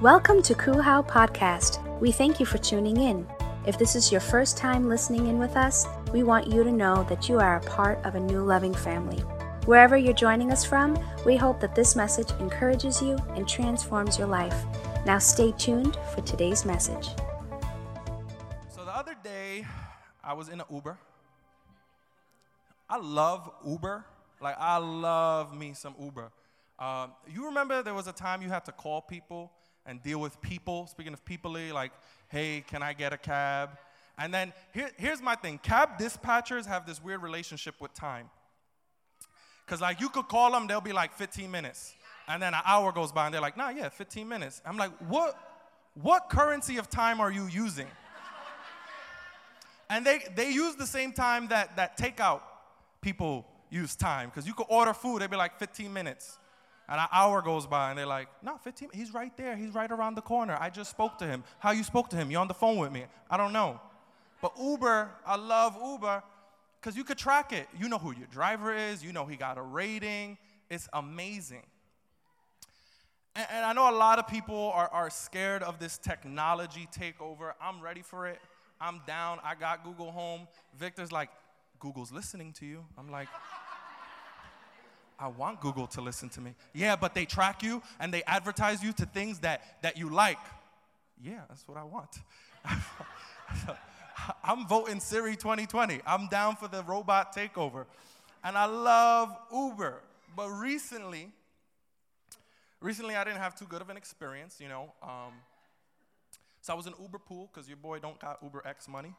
Welcome 0.00 0.42
to 0.42 0.56
CUHOW 0.56 1.02
Podcast. 1.02 2.00
We 2.00 2.10
thank 2.10 2.40
you 2.40 2.44
for 2.44 2.58
tuning 2.58 2.96
in. 2.96 3.24
If 3.64 3.78
this 3.78 3.94
is 3.94 4.10
your 4.10 4.20
first 4.20 4.56
time 4.56 4.88
listening 4.88 5.28
in 5.28 5.38
with 5.38 5.56
us, 5.56 5.86
we 6.12 6.24
want 6.24 6.48
you 6.48 6.64
to 6.64 6.72
know 6.72 7.04
that 7.04 7.28
you 7.28 7.38
are 7.38 7.56
a 7.56 7.60
part 7.60 8.04
of 8.04 8.16
a 8.16 8.20
new 8.20 8.42
loving 8.42 8.74
family. 8.74 9.18
Wherever 9.66 9.96
you're 9.96 10.12
joining 10.12 10.50
us 10.50 10.64
from, 10.64 10.98
we 11.24 11.36
hope 11.36 11.60
that 11.60 11.76
this 11.76 11.94
message 11.94 12.28
encourages 12.40 13.00
you 13.00 13.16
and 13.36 13.48
transforms 13.48 14.18
your 14.18 14.26
life. 14.26 14.64
Now 15.06 15.18
stay 15.18 15.52
tuned 15.52 15.96
for 16.12 16.22
today's 16.22 16.64
message. 16.64 17.10
So 18.68 18.84
the 18.84 18.94
other 18.94 19.14
day, 19.22 19.64
I 20.24 20.32
was 20.32 20.48
in 20.48 20.60
an 20.60 20.66
Uber. 20.72 20.98
I 22.90 22.98
love 22.98 23.48
Uber. 23.64 24.04
Like, 24.40 24.56
I 24.58 24.76
love 24.78 25.56
me 25.56 25.72
some 25.72 25.94
Uber. 26.00 26.32
Um, 26.80 27.12
you 27.32 27.46
remember 27.46 27.80
there 27.84 27.94
was 27.94 28.08
a 28.08 28.12
time 28.12 28.42
you 28.42 28.48
had 28.48 28.64
to 28.64 28.72
call 28.72 29.00
people 29.00 29.52
and 29.86 30.02
deal 30.02 30.18
with 30.18 30.40
people, 30.40 30.86
speaking 30.86 31.12
of 31.12 31.24
peoply, 31.24 31.72
like, 31.72 31.92
hey, 32.28 32.64
can 32.66 32.82
I 32.82 32.92
get 32.92 33.12
a 33.12 33.18
cab? 33.18 33.70
And 34.16 34.32
then 34.32 34.52
here, 34.72 34.90
here's 34.96 35.20
my 35.20 35.34
thing 35.34 35.58
cab 35.58 35.98
dispatchers 35.98 36.66
have 36.66 36.86
this 36.86 37.02
weird 37.02 37.22
relationship 37.22 37.74
with 37.80 37.92
time. 37.94 38.30
Because, 39.64 39.80
like, 39.80 40.00
you 40.00 40.08
could 40.08 40.28
call 40.28 40.52
them, 40.52 40.66
they'll 40.66 40.80
be 40.80 40.92
like 40.92 41.14
15 41.14 41.50
minutes. 41.50 41.94
And 42.28 42.42
then 42.42 42.54
an 42.54 42.60
hour 42.66 42.92
goes 42.92 43.12
by, 43.12 43.26
and 43.26 43.34
they're 43.34 43.40
like, 43.40 43.56
nah, 43.56 43.70
yeah, 43.70 43.88
15 43.88 44.28
minutes. 44.28 44.60
I'm 44.64 44.76
like, 44.76 44.90
what, 45.08 45.38
what 45.94 46.28
currency 46.28 46.76
of 46.76 46.90
time 46.90 47.20
are 47.20 47.32
you 47.32 47.46
using? 47.46 47.86
and 49.90 50.04
they, 50.04 50.20
they 50.34 50.50
use 50.50 50.74
the 50.76 50.86
same 50.86 51.12
time 51.12 51.48
that, 51.48 51.76
that 51.76 51.98
takeout 51.98 52.40
people 53.00 53.46
use 53.70 53.96
time. 53.96 54.28
Because 54.28 54.46
you 54.46 54.54
could 54.54 54.66
order 54.68 54.92
food, 54.92 55.22
they'd 55.22 55.30
be 55.30 55.36
like 55.36 55.58
15 55.58 55.92
minutes. 55.92 56.38
And 56.88 57.00
an 57.00 57.06
hour 57.12 57.40
goes 57.40 57.66
by 57.66 57.90
and 57.90 57.98
they're 57.98 58.06
like, 58.06 58.28
no, 58.42 58.58
15, 58.58 58.90
he's 58.92 59.14
right 59.14 59.34
there. 59.36 59.56
He's 59.56 59.74
right 59.74 59.90
around 59.90 60.16
the 60.16 60.22
corner. 60.22 60.56
I 60.60 60.68
just 60.68 60.90
spoke 60.90 61.18
to 61.18 61.26
him. 61.26 61.42
How 61.58 61.70
you 61.70 61.82
spoke 61.82 62.10
to 62.10 62.16
him? 62.16 62.30
You're 62.30 62.40
on 62.40 62.48
the 62.48 62.54
phone 62.54 62.76
with 62.76 62.92
me? 62.92 63.04
I 63.30 63.36
don't 63.36 63.52
know. 63.52 63.80
But 64.42 64.52
Uber, 64.60 65.10
I 65.26 65.36
love 65.36 65.78
Uber 65.82 66.22
because 66.78 66.96
you 66.96 67.04
could 67.04 67.16
track 67.16 67.52
it. 67.52 67.66
You 67.78 67.88
know 67.88 67.96
who 67.98 68.14
your 68.14 68.26
driver 68.26 68.74
is. 68.74 69.02
You 69.02 69.12
know 69.12 69.24
he 69.24 69.36
got 69.36 69.56
a 69.56 69.62
rating. 69.62 70.36
It's 70.68 70.88
amazing. 70.92 71.62
And, 73.34 73.46
and 73.50 73.64
I 73.64 73.72
know 73.72 73.90
a 73.90 73.96
lot 73.96 74.18
of 74.18 74.28
people 74.28 74.70
are, 74.74 74.88
are 74.88 75.08
scared 75.08 75.62
of 75.62 75.78
this 75.78 75.96
technology 75.96 76.86
takeover. 76.94 77.52
I'm 77.60 77.80
ready 77.80 78.02
for 78.02 78.26
it. 78.26 78.38
I'm 78.78 79.00
down. 79.06 79.38
I 79.42 79.54
got 79.54 79.84
Google 79.84 80.12
Home. 80.12 80.46
Victor's 80.78 81.10
like, 81.10 81.30
Google's 81.78 82.12
listening 82.12 82.52
to 82.54 82.66
you. 82.66 82.84
I'm 82.98 83.10
like, 83.10 83.28
I 85.18 85.28
want 85.28 85.60
Google 85.60 85.86
to 85.88 86.00
listen 86.00 86.28
to 86.30 86.40
me. 86.40 86.54
Yeah, 86.72 86.96
but 86.96 87.14
they 87.14 87.24
track 87.24 87.62
you 87.62 87.82
and 88.00 88.12
they 88.12 88.22
advertise 88.24 88.82
you 88.82 88.92
to 88.94 89.06
things 89.06 89.40
that, 89.40 89.82
that 89.82 89.96
you 89.96 90.10
like. 90.10 90.38
Yeah, 91.22 91.40
that's 91.48 91.66
what 91.68 91.78
I 91.78 91.84
want. 91.84 92.18
I'm 94.44 94.66
voting 94.66 95.00
Siri 95.00 95.36
2020. 95.36 96.00
I'm 96.06 96.28
down 96.28 96.56
for 96.56 96.68
the 96.68 96.82
robot 96.82 97.34
takeover. 97.34 97.86
And 98.42 98.58
I 98.58 98.66
love 98.66 99.36
Uber. 99.52 100.00
But 100.36 100.50
recently, 100.50 101.30
recently 102.80 103.14
I 103.14 103.24
didn't 103.24 103.40
have 103.40 103.54
too 103.54 103.66
good 103.66 103.80
of 103.80 103.90
an 103.90 103.96
experience, 103.96 104.58
you 104.60 104.68
know. 104.68 104.92
Um, 105.02 105.32
so 106.60 106.72
I 106.72 106.76
was 106.76 106.86
in 106.86 106.94
Uber 107.00 107.18
pool 107.18 107.50
because 107.52 107.68
your 107.68 107.76
boy 107.76 107.98
don't 107.98 108.18
got 108.18 108.38
Uber 108.42 108.62
X 108.66 108.88
money. 108.88 109.14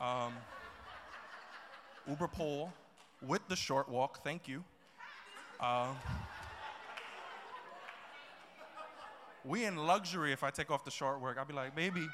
Um, 0.00 0.32
Uber 2.08 2.28
pool 2.28 2.72
with 3.22 3.46
the 3.48 3.56
short 3.56 3.88
walk, 3.88 4.22
thank 4.22 4.46
you. 4.46 4.62
Um, 5.60 5.96
we 9.44 9.64
in 9.64 9.76
luxury 9.76 10.32
if 10.32 10.42
I 10.42 10.50
take 10.50 10.70
off 10.70 10.84
the 10.84 10.90
short 10.90 11.20
work. 11.20 11.38
I'll 11.38 11.44
be 11.44 11.54
like, 11.54 11.74
baby, 11.74 12.06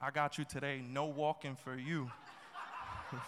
I 0.00 0.10
got 0.10 0.38
you 0.38 0.44
today. 0.44 0.82
No 0.86 1.06
walking 1.06 1.56
for 1.56 1.76
you. 1.76 2.10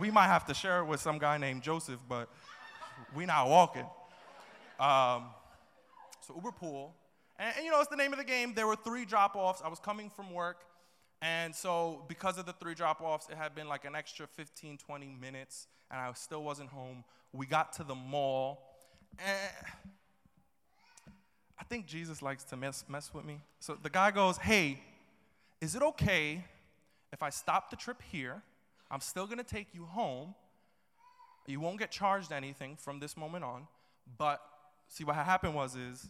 we 0.00 0.10
might 0.10 0.26
have 0.26 0.46
to 0.46 0.54
share 0.54 0.80
it 0.80 0.86
with 0.86 1.00
some 1.00 1.18
guy 1.18 1.38
named 1.38 1.62
Joseph, 1.62 2.00
but 2.08 2.28
we 3.14 3.24
not 3.24 3.48
walking. 3.48 3.86
Um, 4.78 5.24
so 6.20 6.34
Uber 6.34 6.52
pool. 6.52 6.94
And, 7.38 7.54
and, 7.56 7.64
you 7.64 7.70
know, 7.70 7.80
it's 7.80 7.88
the 7.88 7.96
name 7.96 8.12
of 8.12 8.18
the 8.18 8.24
game. 8.24 8.52
There 8.54 8.66
were 8.66 8.76
three 8.76 9.04
drop 9.04 9.36
offs. 9.36 9.62
I 9.64 9.68
was 9.68 9.78
coming 9.78 10.10
from 10.10 10.32
work. 10.32 10.58
And 11.20 11.54
so, 11.54 12.04
because 12.08 12.38
of 12.38 12.46
the 12.46 12.52
three 12.52 12.74
drop 12.74 13.00
offs, 13.00 13.28
it 13.28 13.36
had 13.36 13.54
been 13.54 13.68
like 13.68 13.84
an 13.84 13.96
extra 13.96 14.26
15, 14.26 14.78
20 14.78 15.16
minutes, 15.20 15.66
and 15.90 16.00
I 16.00 16.12
still 16.12 16.44
wasn't 16.44 16.70
home. 16.70 17.02
We 17.32 17.46
got 17.46 17.72
to 17.74 17.84
the 17.84 17.94
mall, 17.94 18.76
and 19.18 19.66
I 21.58 21.64
think 21.64 21.86
Jesus 21.86 22.22
likes 22.22 22.44
to 22.44 22.56
mess, 22.56 22.84
mess 22.88 23.12
with 23.12 23.24
me. 23.24 23.40
So 23.58 23.76
the 23.82 23.90
guy 23.90 24.12
goes, 24.12 24.36
Hey, 24.36 24.80
is 25.60 25.74
it 25.74 25.82
okay 25.82 26.44
if 27.12 27.22
I 27.22 27.30
stop 27.30 27.70
the 27.70 27.76
trip 27.76 28.00
here? 28.12 28.42
I'm 28.90 29.00
still 29.00 29.26
gonna 29.26 29.42
take 29.42 29.74
you 29.74 29.84
home. 29.84 30.34
You 31.46 31.60
won't 31.60 31.78
get 31.78 31.90
charged 31.90 32.30
anything 32.30 32.76
from 32.76 33.00
this 33.00 33.16
moment 33.16 33.42
on. 33.42 33.66
But 34.18 34.40
see, 34.88 35.02
what 35.02 35.16
happened 35.16 35.54
was 35.54 35.74
is 35.74 36.08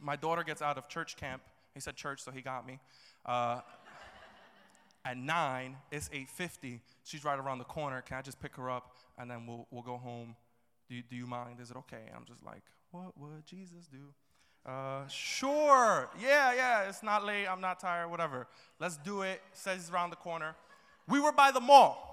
my 0.00 0.16
daughter 0.16 0.42
gets 0.42 0.60
out 0.60 0.76
of 0.76 0.88
church 0.88 1.16
camp. 1.16 1.42
He 1.74 1.80
said 1.80 1.96
church, 1.96 2.22
so 2.22 2.30
he 2.30 2.42
got 2.42 2.66
me. 2.66 2.78
Uh, 3.24 3.60
at 5.04 5.16
nine, 5.16 5.76
it's 5.90 6.08
8:50. 6.10 6.80
She's 7.04 7.24
right 7.24 7.38
around 7.38 7.58
the 7.58 7.64
corner. 7.64 8.02
Can 8.02 8.16
I 8.16 8.22
just 8.22 8.40
pick 8.40 8.56
her 8.56 8.70
up 8.70 8.94
and 9.18 9.30
then 9.30 9.46
we'll 9.46 9.66
we'll 9.70 9.82
go 9.82 9.96
home? 9.96 10.36
Do 10.88 10.96
you, 10.96 11.02
do 11.08 11.16
you 11.16 11.26
mind? 11.26 11.60
Is 11.60 11.70
it 11.70 11.76
okay? 11.76 12.10
I'm 12.14 12.24
just 12.24 12.42
like, 12.44 12.62
what 12.90 13.16
would 13.16 13.46
Jesus 13.46 13.86
do? 13.86 14.12
Uh, 14.70 15.06
sure. 15.08 16.08
Yeah, 16.20 16.54
yeah. 16.54 16.82
It's 16.88 17.02
not 17.02 17.24
late. 17.24 17.46
I'm 17.46 17.60
not 17.60 17.80
tired. 17.80 18.10
Whatever. 18.10 18.46
Let's 18.78 18.96
do 18.98 19.22
it. 19.22 19.40
Says 19.52 19.90
around 19.90 20.10
the 20.10 20.16
corner. 20.16 20.54
We 21.08 21.20
were 21.20 21.32
by 21.32 21.50
the 21.50 21.60
mall. 21.60 22.08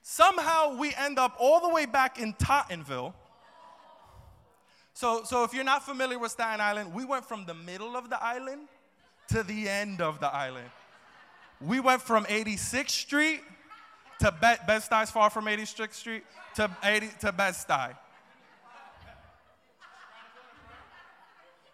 Somehow 0.00 0.76
we 0.76 0.94
end 0.94 1.18
up 1.18 1.36
all 1.38 1.60
the 1.60 1.68
way 1.68 1.86
back 1.86 2.18
in 2.18 2.34
Tottenville 2.34 3.14
so, 4.94 5.22
so 5.24 5.44
if 5.44 5.54
you're 5.54 5.64
not 5.64 5.84
familiar 5.84 6.18
with 6.18 6.32
Staten 6.32 6.60
Island, 6.60 6.92
we 6.92 7.04
went 7.04 7.24
from 7.24 7.46
the 7.46 7.54
middle 7.54 7.96
of 7.96 8.10
the 8.10 8.22
island 8.22 8.68
to 9.28 9.42
the 9.42 9.68
end 9.68 10.00
of 10.00 10.20
the 10.20 10.32
island. 10.32 10.68
We 11.60 11.80
went 11.80 12.02
from 12.02 12.24
86th 12.26 12.90
Street 12.90 13.40
to 14.20 14.32
Be- 14.32 14.66
Bed-Stuy's 14.66 15.10
far 15.10 15.30
from 15.30 15.46
86th 15.46 15.94
Street 15.94 16.24
to 16.56 16.70
80 16.82 17.10
to 17.20 17.32
Bed-Stuy. 17.32 17.96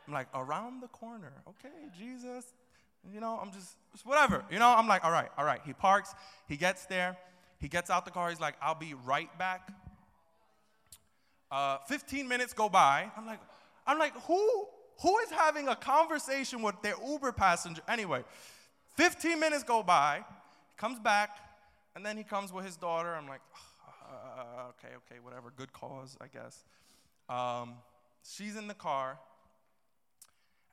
I'm 0.07 0.15
like, 0.15 0.29
around 0.35 0.81
the 0.81 0.89
corner. 0.89 1.33
Okay, 1.47 1.69
Jesus. 1.99 2.47
You 3.13 3.21
know, 3.21 3.39
I'm 3.41 3.53
just, 3.53 3.77
just 3.93 4.07
whatever. 4.07 4.45
You 4.51 4.59
know, 4.59 4.69
I'm 4.69 4.89
like, 4.89 5.05
all 5.05 5.11
right, 5.11 5.29
all 5.37 5.45
right. 5.45 5.61
He 5.65 5.73
parks, 5.73 6.15
he 6.47 6.57
gets 6.57 6.87
there, 6.87 7.17
he 7.61 7.69
gets 7.69 7.91
out 7.91 8.05
the 8.05 8.11
car, 8.11 8.31
he's 8.31 8.41
like, 8.41 8.55
I'll 8.63 8.75
be 8.75 8.95
right 9.05 9.37
back. 9.39 9.71
Uh, 11.51 11.79
15 11.87 12.29
minutes 12.29 12.53
go 12.53 12.69
by. 12.69 13.11
I'm 13.17 13.27
like, 13.27 13.41
I'm 13.87 13.99
like, 13.99 14.15
who, 14.27 14.67
who 15.01 15.19
is 15.19 15.31
having 15.31 15.69
a 15.69 15.77
conversation 15.77 16.63
with 16.63 16.81
their 16.83 16.95
Uber 17.07 17.33
passenger? 17.33 17.83
Anyway, 17.89 18.23
15 18.97 19.41
minutes 19.41 19.63
go 19.63 19.83
by, 19.83 20.19
he 20.19 20.77
comes 20.77 20.99
back, 20.99 21.39
and 21.95 22.05
then 22.05 22.17
he 22.17 22.23
comes 22.23 22.53
with 22.53 22.67
his 22.67 22.77
daughter. 22.77 23.15
I'm 23.15 23.29
like, 23.29 23.41
uh, 24.09 24.71
okay, 24.71 24.95
okay, 24.97 25.21
whatever, 25.23 25.53
good 25.57 25.73
cause, 25.73 26.17
I 26.21 26.27
guess. 26.27 26.65
Um, 27.29 27.75
she's 28.23 28.57
in 28.57 28.69
the 28.69 28.75
car, 28.75 29.19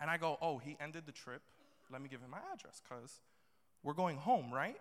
and 0.02 0.09
I 0.09 0.18
go, 0.18 0.38
oh, 0.41 0.58
he 0.58 0.75
ended 0.81 1.03
the 1.06 1.12
trip. 1.12 1.41
Let 1.91 2.02
me 2.02 2.09
give 2.09 2.19
him 2.19 2.31
my 2.31 2.40
address, 2.53 2.81
because 2.84 3.19
we're 3.84 3.94
going 3.94 4.18
home, 4.18 4.52
right? 4.53 4.75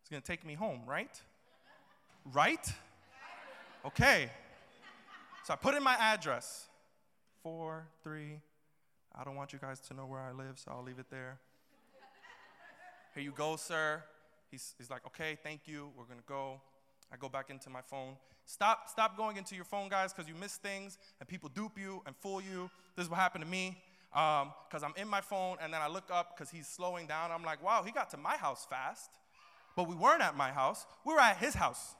He's 0.00 0.08
gonna 0.10 0.20
take 0.20 0.46
me 0.46 0.54
home, 0.54 0.82
right? 0.86 1.20
Right? 2.32 2.66
Okay. 3.84 4.30
So 5.44 5.52
I 5.52 5.56
put 5.56 5.74
in 5.74 5.82
my 5.82 5.94
address. 6.00 6.68
Four, 7.42 7.86
three. 8.02 8.40
I 9.14 9.24
don't 9.24 9.36
want 9.36 9.52
you 9.52 9.58
guys 9.58 9.78
to 9.80 9.94
know 9.94 10.06
where 10.06 10.20
I 10.20 10.32
live, 10.32 10.58
so 10.58 10.72
I'll 10.74 10.82
leave 10.82 10.98
it 10.98 11.10
there. 11.10 11.38
Here 13.14 13.22
you 13.22 13.30
go, 13.30 13.56
sir. 13.56 14.02
He's, 14.50 14.74
he's 14.78 14.88
like, 14.88 15.04
okay, 15.06 15.36
thank 15.42 15.68
you. 15.68 15.90
We're 15.98 16.06
gonna 16.06 16.22
go. 16.26 16.62
I 17.12 17.16
go 17.18 17.28
back 17.28 17.50
into 17.50 17.68
my 17.68 17.82
phone. 17.82 18.16
Stop, 18.46 18.88
stop 18.88 19.18
going 19.18 19.36
into 19.36 19.54
your 19.54 19.66
phone, 19.66 19.90
guys, 19.90 20.14
because 20.14 20.26
you 20.26 20.34
miss 20.34 20.56
things 20.56 20.96
and 21.20 21.28
people 21.28 21.50
dupe 21.54 21.78
you 21.78 22.02
and 22.06 22.16
fool 22.16 22.40
you. 22.40 22.70
This 22.96 23.04
is 23.04 23.10
what 23.10 23.20
happened 23.20 23.44
to 23.44 23.50
me. 23.50 23.76
Because 24.12 24.82
um, 24.82 24.94
I'm 24.96 25.02
in 25.02 25.08
my 25.08 25.20
phone 25.20 25.58
and 25.60 25.74
then 25.74 25.82
I 25.82 25.88
look 25.88 26.08
up 26.10 26.34
because 26.34 26.50
he's 26.50 26.66
slowing 26.66 27.06
down. 27.06 27.30
I'm 27.30 27.42
like, 27.42 27.62
wow, 27.62 27.82
he 27.84 27.92
got 27.92 28.08
to 28.10 28.16
my 28.16 28.36
house 28.36 28.66
fast. 28.68 29.10
But 29.76 29.88
we 29.88 29.94
weren't 29.94 30.22
at 30.22 30.36
my 30.36 30.52
house, 30.52 30.86
we 31.04 31.12
were 31.12 31.20
at 31.20 31.36
his 31.36 31.52
house. 31.52 31.96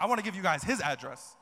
I 0.00 0.06
want 0.06 0.18
to 0.18 0.24
give 0.24 0.34
you 0.34 0.42
guys 0.42 0.64
his 0.64 0.80
address. 0.80 1.36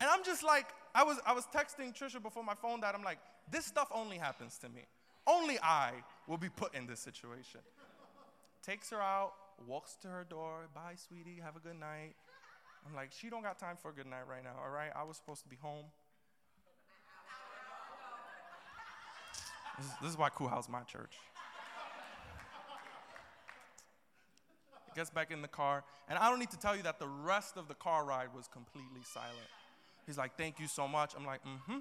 And 0.00 0.10
I'm 0.10 0.22
just 0.22 0.42
like, 0.42 0.66
I 0.94 1.02
was, 1.02 1.18
I 1.26 1.32
was 1.32 1.46
texting 1.46 1.96
Trisha 1.96 2.22
before 2.22 2.44
my 2.44 2.54
phone 2.54 2.82
died. 2.82 2.94
I'm 2.94 3.02
like, 3.02 3.18
this 3.50 3.64
stuff 3.64 3.88
only 3.94 4.18
happens 4.18 4.58
to 4.58 4.68
me. 4.68 4.82
Only 5.26 5.58
I 5.60 5.92
will 6.28 6.36
be 6.36 6.50
put 6.50 6.74
in 6.74 6.86
this 6.86 7.00
situation. 7.00 7.60
Takes 8.62 8.90
her 8.90 9.00
out, 9.00 9.32
walks 9.66 9.96
to 10.02 10.08
her 10.08 10.26
door. 10.28 10.68
Bye, 10.74 10.96
sweetie. 10.96 11.40
Have 11.42 11.56
a 11.56 11.60
good 11.60 11.80
night. 11.80 12.14
I'm 12.86 12.94
like, 12.94 13.12
she 13.12 13.30
don't 13.30 13.42
got 13.42 13.58
time 13.58 13.76
for 13.80 13.90
a 13.90 13.94
good 13.94 14.06
night 14.06 14.28
right 14.28 14.44
now, 14.44 14.56
all 14.62 14.70
right? 14.70 14.90
I 14.94 15.04
was 15.04 15.16
supposed 15.16 15.42
to 15.44 15.48
be 15.48 15.56
home. 15.56 15.86
This, 19.78 19.86
this 20.02 20.10
is 20.10 20.18
why 20.18 20.28
Cool 20.28 20.48
House 20.48 20.68
my 20.68 20.82
church. 20.82 21.14
Gets 24.94 25.10
back 25.10 25.32
in 25.32 25.42
the 25.42 25.48
car, 25.48 25.82
and 26.08 26.16
I 26.16 26.30
don't 26.30 26.38
need 26.38 26.52
to 26.52 26.58
tell 26.58 26.76
you 26.76 26.84
that 26.84 27.00
the 27.00 27.08
rest 27.08 27.56
of 27.56 27.66
the 27.66 27.74
car 27.74 28.04
ride 28.04 28.28
was 28.34 28.46
completely 28.46 29.00
silent. 29.02 29.50
He's 30.06 30.16
like, 30.16 30.36
Thank 30.36 30.60
you 30.60 30.68
so 30.68 30.86
much. 30.86 31.14
I'm 31.16 31.26
like, 31.26 31.42
Mm 31.42 31.58
hmm. 31.66 31.78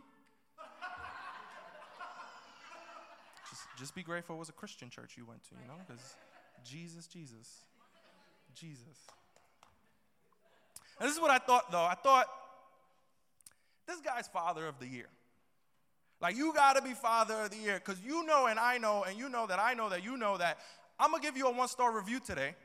just, 3.50 3.62
just 3.78 3.96
be 3.96 4.02
grateful 4.02 4.36
it 4.36 4.40
was 4.40 4.50
a 4.50 4.54
Christian 4.54 4.90
church 4.90 5.14
you 5.16 5.26
went 5.26 5.44
to, 5.44 5.56
you 5.62 5.68
know? 5.68 5.76
Because 5.88 6.16
Jesus, 6.66 7.06
Jesus, 7.06 7.66
Jesus. 8.56 9.08
And 11.00 11.08
this 11.08 11.16
is 11.16 11.22
what 11.22 11.32
I 11.32 11.38
thought, 11.38 11.72
though. 11.72 11.84
I 11.84 11.96
thought, 11.96 12.28
this 13.88 14.00
guy's 14.00 14.28
father 14.28 14.68
of 14.68 14.80
the 14.80 14.88
year. 14.88 15.08
Like, 16.22 16.38
you 16.38 16.54
gotta 16.54 16.82
be 16.82 16.94
father 16.94 17.34
of 17.42 17.50
the 17.52 17.58
year, 17.58 17.82
because 17.84 18.02
you 18.02 18.26
know, 18.26 18.48
and 18.48 18.60
I 18.60 18.78
know, 18.78 19.04
and 19.04 19.18
you 19.18 19.30
know 19.30 19.46
that 19.48 19.60
I 19.60 19.74
know 19.74 19.90
that 19.90 20.04
you 20.04 20.18
know 20.18 20.38
that. 20.38 20.60
I'm 21.00 21.12
gonna 21.12 21.22
give 21.22 21.36
you 21.36 21.48
a 21.48 21.52
one 21.52 21.68
star 21.68 21.96
review 21.96 22.20
today. 22.20 22.56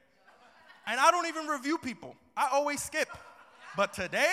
And 0.87 0.99
I 0.99 1.11
don't 1.11 1.27
even 1.27 1.47
review 1.47 1.77
people, 1.77 2.17
I 2.37 2.49
always 2.53 2.83
skip. 2.83 3.09
But 3.77 3.93
today, 3.93 4.33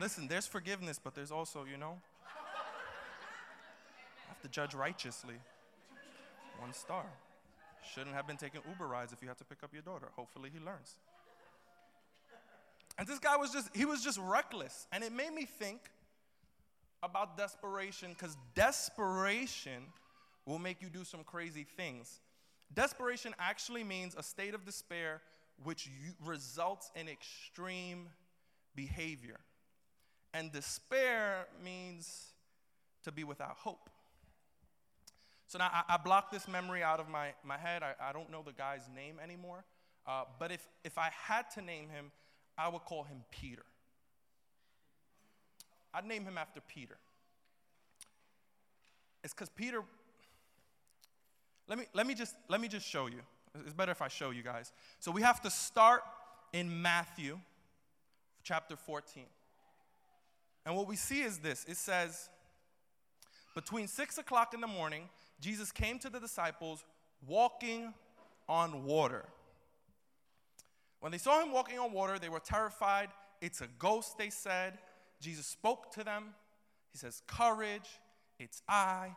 listen, 0.00 0.26
there's 0.26 0.46
forgiveness, 0.46 0.98
but 1.02 1.14
there's 1.14 1.30
also, 1.30 1.64
you 1.64 1.76
know, 1.76 2.00
I 4.26 4.28
have 4.28 4.40
to 4.42 4.48
judge 4.48 4.74
righteously. 4.74 5.36
One 6.58 6.72
star. 6.72 7.04
Shouldn't 7.94 8.14
have 8.14 8.26
been 8.26 8.36
taking 8.36 8.60
Uber 8.68 8.86
rides 8.86 9.12
if 9.12 9.20
you 9.22 9.28
had 9.28 9.38
to 9.38 9.44
pick 9.44 9.62
up 9.62 9.72
your 9.72 9.82
daughter. 9.82 10.08
Hopefully 10.16 10.50
he 10.52 10.58
learns. 10.58 10.94
And 13.02 13.08
this 13.08 13.18
guy 13.18 13.36
was 13.36 13.50
just, 13.50 13.68
he 13.74 13.84
was 13.84 14.00
just 14.00 14.16
reckless. 14.22 14.86
And 14.92 15.02
it 15.02 15.10
made 15.10 15.32
me 15.32 15.44
think 15.44 15.80
about 17.02 17.36
desperation 17.36 18.10
because 18.10 18.36
desperation 18.54 19.82
will 20.46 20.60
make 20.60 20.80
you 20.80 20.88
do 20.88 21.02
some 21.02 21.24
crazy 21.24 21.66
things. 21.76 22.20
Desperation 22.72 23.34
actually 23.40 23.82
means 23.82 24.14
a 24.16 24.22
state 24.22 24.54
of 24.54 24.64
despair 24.64 25.20
which 25.64 25.90
results 26.24 26.92
in 26.94 27.08
extreme 27.08 28.08
behavior. 28.76 29.40
And 30.32 30.52
despair 30.52 31.48
means 31.60 32.26
to 33.02 33.10
be 33.10 33.24
without 33.24 33.56
hope. 33.56 33.90
So 35.48 35.58
now 35.58 35.70
I, 35.72 35.94
I 35.94 35.96
blocked 35.96 36.30
this 36.30 36.46
memory 36.46 36.84
out 36.84 37.00
of 37.00 37.08
my, 37.08 37.32
my 37.42 37.58
head. 37.58 37.82
I, 37.82 37.94
I 38.00 38.12
don't 38.12 38.30
know 38.30 38.44
the 38.46 38.52
guy's 38.52 38.88
name 38.94 39.16
anymore. 39.20 39.64
Uh, 40.06 40.22
but 40.38 40.52
if, 40.52 40.64
if 40.84 40.98
I 40.98 41.10
had 41.26 41.50
to 41.54 41.62
name 41.62 41.88
him, 41.88 42.12
I 42.62 42.68
would 42.68 42.84
call 42.84 43.02
him 43.02 43.24
Peter. 43.32 43.64
I'd 45.92 46.06
name 46.06 46.24
him 46.24 46.38
after 46.38 46.60
Peter. 46.60 46.96
It's 49.24 49.34
because 49.34 49.48
Peter, 49.48 49.82
let 51.68 51.76
me, 51.76 51.86
let, 51.92 52.06
me 52.06 52.14
just, 52.14 52.36
let 52.48 52.60
me 52.60 52.68
just 52.68 52.86
show 52.86 53.08
you. 53.08 53.20
It's 53.66 53.74
better 53.74 53.90
if 53.90 54.00
I 54.00 54.06
show 54.06 54.30
you 54.30 54.44
guys. 54.44 54.72
So 55.00 55.10
we 55.10 55.22
have 55.22 55.40
to 55.42 55.50
start 55.50 56.02
in 56.52 56.80
Matthew 56.80 57.40
chapter 58.44 58.76
14. 58.76 59.24
And 60.64 60.76
what 60.76 60.86
we 60.86 60.94
see 60.94 61.22
is 61.22 61.38
this 61.38 61.64
it 61.68 61.76
says, 61.76 62.28
between 63.56 63.88
six 63.88 64.18
o'clock 64.18 64.54
in 64.54 64.60
the 64.60 64.68
morning 64.68 65.08
Jesus 65.40 65.72
came 65.72 65.98
to 65.98 66.08
the 66.08 66.20
disciples 66.20 66.84
walking 67.26 67.92
on 68.48 68.84
water. 68.84 69.24
When 71.02 71.10
they 71.10 71.18
saw 71.18 71.42
him 71.42 71.50
walking 71.50 71.80
on 71.80 71.92
water, 71.92 72.20
they 72.20 72.28
were 72.28 72.38
terrified. 72.38 73.08
It's 73.40 73.60
a 73.60 73.66
ghost, 73.80 74.18
they 74.18 74.30
said. 74.30 74.78
Jesus 75.20 75.46
spoke 75.46 75.92
to 75.94 76.04
them. 76.04 76.26
He 76.92 76.98
says, 76.98 77.22
Courage, 77.26 77.88
it's 78.38 78.62
I, 78.68 79.16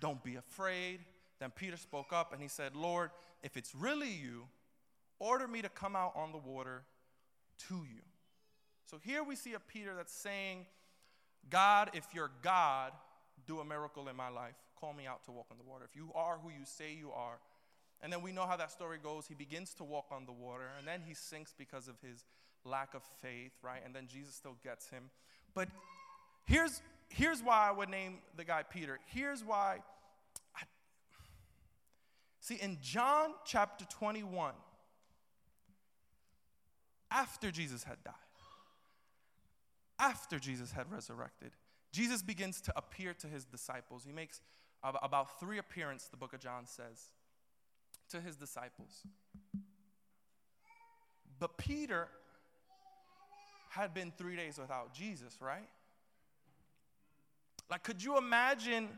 don't 0.00 0.24
be 0.24 0.36
afraid. 0.36 1.00
Then 1.38 1.50
Peter 1.54 1.76
spoke 1.76 2.10
up 2.10 2.32
and 2.32 2.40
he 2.40 2.48
said, 2.48 2.74
Lord, 2.74 3.10
if 3.42 3.58
it's 3.58 3.74
really 3.74 4.08
you, 4.08 4.46
order 5.18 5.46
me 5.46 5.60
to 5.60 5.68
come 5.68 5.94
out 5.94 6.14
on 6.16 6.32
the 6.32 6.38
water 6.38 6.84
to 7.68 7.74
you. 7.74 8.00
So 8.90 8.98
here 9.04 9.22
we 9.22 9.36
see 9.36 9.52
a 9.52 9.60
Peter 9.60 9.94
that's 9.94 10.14
saying, 10.14 10.64
God, 11.50 11.90
if 11.92 12.06
you're 12.14 12.30
God, 12.40 12.92
do 13.46 13.60
a 13.60 13.64
miracle 13.64 14.08
in 14.08 14.16
my 14.16 14.30
life. 14.30 14.54
Call 14.80 14.94
me 14.94 15.06
out 15.06 15.22
to 15.26 15.32
walk 15.32 15.48
on 15.50 15.58
the 15.58 15.70
water. 15.70 15.84
If 15.84 15.94
you 15.96 16.12
are 16.14 16.38
who 16.42 16.48
you 16.48 16.64
say 16.64 16.94
you 16.98 17.10
are. 17.12 17.38
And 18.02 18.12
then 18.12 18.22
we 18.22 18.32
know 18.32 18.46
how 18.46 18.56
that 18.56 18.70
story 18.70 18.98
goes. 19.02 19.26
He 19.26 19.34
begins 19.34 19.74
to 19.74 19.84
walk 19.84 20.06
on 20.10 20.26
the 20.26 20.32
water, 20.32 20.70
and 20.78 20.86
then 20.86 21.02
he 21.06 21.14
sinks 21.14 21.54
because 21.56 21.88
of 21.88 21.94
his 22.00 22.24
lack 22.64 22.94
of 22.94 23.02
faith, 23.22 23.52
right? 23.62 23.80
And 23.84 23.94
then 23.94 24.06
Jesus 24.06 24.34
still 24.34 24.56
gets 24.62 24.88
him. 24.90 25.10
But 25.54 25.68
here's, 26.44 26.82
here's 27.08 27.42
why 27.42 27.68
I 27.68 27.72
would 27.72 27.88
name 27.88 28.18
the 28.36 28.44
guy 28.44 28.62
Peter. 28.62 28.98
Here's 29.06 29.42
why. 29.42 29.78
I, 30.54 30.62
see, 32.40 32.56
in 32.56 32.78
John 32.82 33.30
chapter 33.44 33.84
21, 33.86 34.52
after 37.10 37.50
Jesus 37.50 37.84
had 37.84 38.02
died, 38.04 38.14
after 39.98 40.38
Jesus 40.38 40.72
had 40.72 40.90
resurrected, 40.92 41.52
Jesus 41.92 42.20
begins 42.20 42.60
to 42.62 42.72
appear 42.76 43.14
to 43.14 43.26
his 43.26 43.46
disciples. 43.46 44.04
He 44.04 44.12
makes 44.12 44.42
about 44.82 45.40
three 45.40 45.58
appearances, 45.58 46.08
the 46.08 46.16
book 46.16 46.34
of 46.34 46.40
John 46.40 46.66
says, 46.66 47.10
to 48.10 48.20
his 48.20 48.36
disciples. 48.36 49.02
But 51.38 51.58
Peter 51.58 52.08
had 53.70 53.92
been 53.92 54.12
three 54.16 54.36
days 54.36 54.58
without 54.58 54.94
Jesus, 54.94 55.36
right? 55.40 55.68
Like, 57.70 57.82
could 57.82 58.02
you 58.02 58.16
imagine 58.16 58.88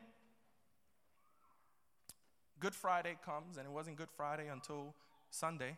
Good 2.61 2.75
Friday 2.75 3.17
comes, 3.25 3.57
and 3.57 3.67
it 3.67 3.73
wasn't 3.73 3.97
Good 3.97 4.11
Friday 4.17 4.49
until 4.49 4.95
Sunday, 5.31 5.77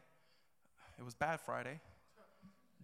it 0.99 1.05
was 1.05 1.15
Bad 1.15 1.41
Friday. 1.41 1.81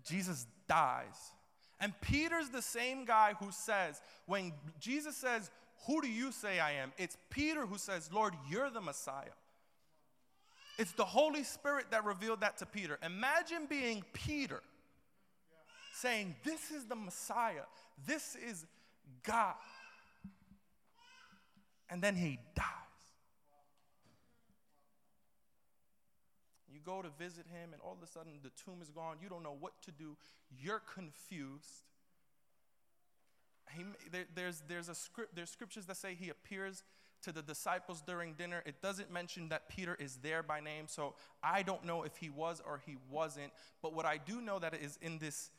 Jesus 0.05 0.47
dies. 0.69 1.33
And 1.81 1.93
Peter's 2.01 2.49
the 2.49 2.63
same 2.63 3.05
guy 3.05 3.35
who 3.39 3.51
says, 3.51 4.01
when 4.27 4.53
Jesus 4.81 5.17
says, 5.17 5.51
Who 5.87 6.01
do 6.01 6.09
you 6.09 6.33
say 6.33 6.59
I 6.59 6.73
am? 6.73 6.93
It's 6.97 7.17
Peter 7.29 7.67
who 7.67 7.77
says, 7.77 8.11
Lord, 8.13 8.35
you're 8.49 8.71
the 8.71 8.81
Messiah. 8.81 9.35
It's 10.79 10.93
the 10.93 11.05
Holy 11.05 11.43
Spirit 11.43 11.87
that 11.91 12.05
revealed 12.05 12.41
that 12.41 12.59
to 12.59 12.67
Peter. 12.67 12.99
Imagine 13.03 13.67
being 13.69 14.05
Peter 14.13 14.63
saying, 15.95 16.35
This 16.45 16.71
is 16.71 16.85
the 16.85 16.97
Messiah, 16.97 17.65
this 18.07 18.37
is 18.37 18.67
God. 19.23 19.55
And 21.89 22.03
then 22.03 22.17
he 22.17 22.39
dies. 22.55 22.65
You 26.69 26.81
go 26.85 27.01
to 27.01 27.09
visit 27.17 27.47
him, 27.47 27.73
and 27.73 27.81
all 27.81 27.93
of 27.93 28.03
a 28.03 28.11
sudden 28.11 28.33
the 28.43 28.51
tomb 28.65 28.83
is 28.83 28.91
gone. 28.91 29.17
You 29.23 29.29
don't 29.29 29.45
know 29.45 29.57
what 29.59 29.81
to 29.83 29.93
do. 29.93 30.17
You're 30.51 30.83
confused. 30.95 31.85
He, 33.73 33.85
there, 34.11 34.25
there's, 34.35 34.63
there's, 34.69 34.89
a 34.89 34.95
script, 34.95 35.35
there's 35.35 35.51
scriptures 35.51 35.87
that 35.87 35.97
say 35.97 36.15
he 36.15 36.29
appears 36.29 36.83
to 37.23 37.33
the 37.33 37.43
disciples 37.43 38.03
during 38.07 38.35
dinner. 38.35 38.63
It 38.67 38.81
doesn't 38.81 39.11
mention 39.11 39.49
that 39.49 39.69
Peter 39.69 39.97
is 39.99 40.19
there 40.23 40.43
by 40.43 40.61
name, 40.61 40.87
so 40.89 41.15
I 41.43 41.63
don't 41.63 41.85
know 41.85 42.03
if 42.03 42.17
he 42.17 42.31
was 42.31 42.63
or 42.67 42.81
he 42.87 42.97
wasn't. 43.11 43.53
But 43.83 43.95
what 43.95 44.07
I 44.07 44.19
do 44.19 44.41
know 44.41 44.59
that 44.59 44.75
is 44.75 44.99
in 45.03 45.19
this, 45.19 45.51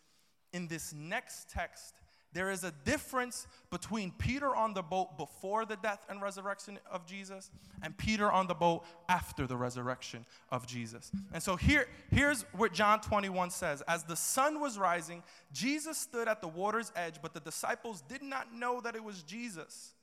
in 0.54 0.68
this 0.68 0.94
next 0.94 1.50
text, 1.50 1.96
there 2.34 2.52
is 2.52 2.64
a 2.64 2.72
difference 2.84 3.48
between 3.72 4.12
Peter 4.12 4.56
on 4.56 4.74
the 4.74 4.82
boat 4.82 5.18
before 5.18 5.66
the 5.66 5.78
death 5.78 6.06
and 6.10 6.22
resurrection 6.22 6.78
of 6.92 7.06
Jesus 7.06 7.50
and 7.82 7.98
Peter 7.98 8.32
on 8.32 8.48
the 8.48 8.54
boat 8.54 8.84
after 9.08 9.48
the 9.48 9.56
resurrection 9.56 10.26
of 10.52 10.68
Jesus. 10.68 11.10
And 11.34 11.42
so 11.42 11.56
here, 11.56 11.88
here's 12.12 12.44
what 12.54 12.74
John 12.74 13.00
21 13.00 13.50
says 13.52 13.82
As 13.88 14.04
the 14.04 14.16
sun 14.16 14.60
was 14.60 14.78
rising, 14.78 15.24
Jesus 15.54 15.98
stood 15.98 16.28
at 16.28 16.42
the 16.42 16.48
water's 16.48 16.92
edge, 16.96 17.16
but 17.22 17.34
the 17.34 17.40
disciples 17.40 18.04
did 18.10 18.22
not 18.22 18.54
know 18.54 18.82
that 18.82 18.96
it 18.96 19.04
was 19.04 19.24
Jesus. 19.24 19.94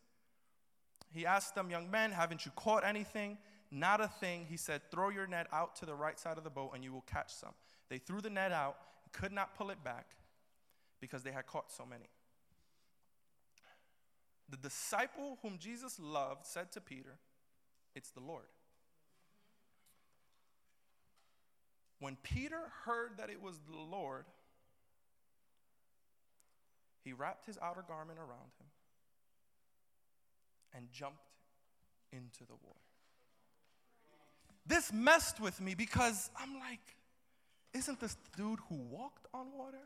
He 1.15 1.25
asked 1.25 1.55
them, 1.55 1.71
Young 1.71 1.91
men, 1.91 2.11
haven't 2.11 2.45
you 2.45 2.51
caught 2.57 2.85
anything? 2.85 3.39
Not 3.71 4.01
a 4.01 4.09
thing. 4.09 4.47
He 4.49 4.57
said, 4.57 4.83
Throw 4.91 5.11
your 5.11 5.29
net 5.29 5.47
out 5.53 5.77
to 5.77 5.87
the 5.87 5.95
right 5.95 6.19
side 6.19 6.39
of 6.39 6.45
the 6.45 6.51
boat 6.51 6.73
and 6.75 6.83
you 6.83 6.93
will 6.93 7.05
catch 7.07 7.33
some. 7.33 7.55
They 7.89 7.99
threw 7.99 8.21
the 8.21 8.31
net 8.31 8.51
out, 8.51 8.77
could 9.13 9.33
not 9.33 9.57
pull 9.57 9.71
it 9.71 9.83
back 9.85 10.07
because 11.01 11.23
they 11.23 11.31
had 11.31 11.47
caught 11.47 11.71
so 11.71 11.87
many. 11.87 12.09
The 14.51 14.57
disciple 14.57 15.39
whom 15.43 15.59
Jesus 15.59 15.99
loved 16.01 16.47
said 16.47 16.73
to 16.73 16.81
Peter, 16.81 17.19
It's 17.95 18.11
the 18.11 18.21
Lord. 18.21 18.45
When 22.01 22.17
Peter 22.23 22.61
heard 22.85 23.13
that 23.19 23.31
it 23.31 23.41
was 23.41 23.61
the 23.71 23.79
Lord, 23.79 24.25
he 27.05 27.13
wrapped 27.13 27.47
his 27.47 27.59
outer 27.63 27.85
garment 27.87 28.19
around 28.19 28.51
him 28.59 28.67
and 30.75 30.91
jumped 30.93 31.19
into 32.13 32.45
the 32.47 32.55
water. 32.63 32.79
This 34.67 34.93
messed 34.93 35.41
with 35.41 35.61
me 35.61 35.75
because 35.75 36.31
I'm 36.39 36.55
like, 36.59 36.81
isn't 37.75 38.01
this 38.01 38.17
dude 38.37 38.61
who 38.69 38.77
walked 38.77 39.27
on 39.35 39.47
water? 39.57 39.83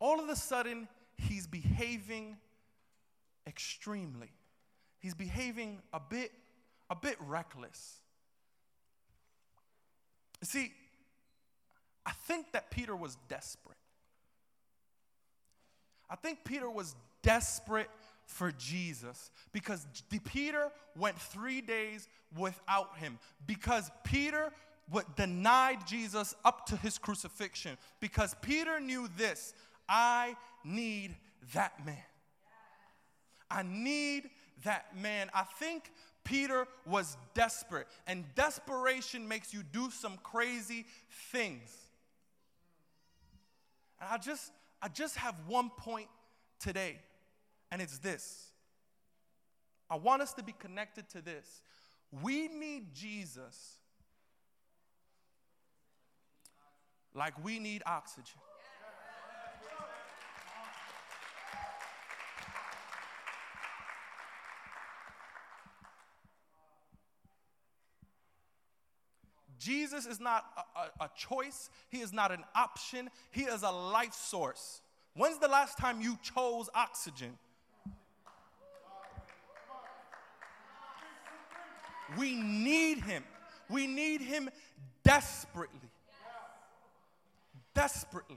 All 0.00 0.18
of 0.18 0.28
a 0.28 0.36
sudden, 0.36 0.88
he's 1.16 1.46
behaving 1.46 2.36
extremely. 3.46 4.30
He's 4.98 5.14
behaving 5.14 5.80
a 5.92 6.00
bit, 6.00 6.32
a 6.90 6.96
bit 6.96 7.16
reckless. 7.20 8.00
See, 10.42 10.72
I 12.04 12.12
think 12.12 12.52
that 12.52 12.70
Peter 12.70 12.96
was 12.96 13.16
desperate. 13.28 13.76
I 16.10 16.16
think 16.16 16.44
Peter 16.44 16.68
was 16.68 16.96
desperate 17.22 17.88
for 18.26 18.52
Jesus 18.52 19.30
because 19.52 19.86
Peter 20.24 20.70
went 20.96 21.18
three 21.18 21.60
days 21.60 22.08
without 22.36 22.96
him 22.98 23.18
because 23.46 23.90
Peter 24.04 24.52
would 24.90 25.04
denied 25.16 25.86
Jesus 25.86 26.34
up 26.44 26.66
to 26.66 26.76
his 26.76 26.98
crucifixion 26.98 27.76
because 28.00 28.34
Peter 28.42 28.80
knew 28.80 29.08
this 29.16 29.54
I 29.88 30.36
need 30.64 31.16
that 31.54 31.84
man. 31.84 31.96
I 33.50 33.62
need 33.62 34.30
that 34.64 34.96
man. 34.96 35.28
I 35.34 35.42
think 35.42 35.90
Peter 36.24 36.66
was 36.86 37.16
desperate, 37.34 37.86
and 38.06 38.24
desperation 38.34 39.26
makes 39.26 39.52
you 39.52 39.62
do 39.72 39.90
some 39.90 40.18
crazy 40.22 40.86
things. 41.30 41.76
And 44.00 44.08
I 44.10 44.18
just 44.18 44.52
I 44.80 44.88
just 44.88 45.16
have 45.16 45.34
one 45.46 45.70
point 45.70 46.08
today, 46.58 46.98
and 47.72 47.80
it's 47.80 47.98
this. 47.98 48.50
I 49.90 49.96
want 49.96 50.20
us 50.20 50.34
to 50.34 50.42
be 50.42 50.52
connected 50.52 51.08
to 51.10 51.22
this. 51.22 51.62
We 52.22 52.46
need 52.46 52.94
Jesus 52.94 53.78
like 57.14 57.42
we 57.42 57.58
need 57.58 57.82
oxygen. 57.86 58.38
Jesus 69.58 70.06
is 70.06 70.20
not 70.20 70.44
a, 70.56 70.80
a, 70.80 71.04
a, 71.04 71.10
choice, 71.16 71.70
He 71.88 71.98
is 71.98 72.12
not 72.12 72.32
an 72.32 72.42
option, 72.54 73.08
He 73.30 73.42
is 73.42 73.62
a 73.62 73.70
life 73.70 74.12
source. 74.12 74.82
When's 75.14 75.38
the 75.38 75.46
last 75.46 75.78
time 75.78 76.00
you 76.00 76.18
chose 76.20 76.68
oxygen? 76.74 77.38
We 82.18 82.34
need 82.34 82.98
Him. 82.98 83.24
We 83.68 83.86
need 83.86 84.20
Him 84.20 84.50
desperately. 85.04 85.90
Desperately. 87.74 88.36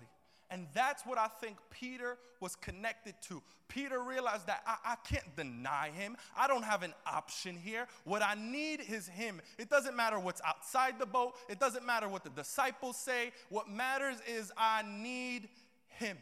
And 0.52 0.68
that's 0.74 1.06
what 1.06 1.18
I 1.18 1.28
think 1.28 1.58
Peter 1.72 2.18
was 2.40 2.56
connected 2.56 3.16
to. 3.30 3.42
Peter 3.68 4.02
realized 4.02 4.46
that 4.48 4.62
I, 4.66 4.94
I, 4.94 4.96
can't 5.04 5.36
deny 5.36 5.90
him. 5.90 6.16
I 6.38 6.48
don't 6.48 6.64
have 6.64 6.84
an 6.84 6.94
option 7.06 7.58
here. 7.58 7.88
What 8.04 8.22
I 8.22 8.36
need 8.36 8.82
is 8.88 9.08
him. 9.08 9.42
It 9.58 9.70
doesn't 9.70 9.96
matter 9.96 10.20
what's 10.20 10.42
outside 10.46 11.00
the 11.00 11.06
boat, 11.06 11.34
it 11.50 11.60
doesn't 11.60 11.86
matter 11.86 12.08
what 12.08 12.24
the 12.24 12.30
disciples 12.30 12.96
say. 12.96 13.32
What 13.50 13.70
matters 13.70 14.18
is 14.28 14.52
I 14.56 14.84
need 14.88 15.50
him. 15.88 16.18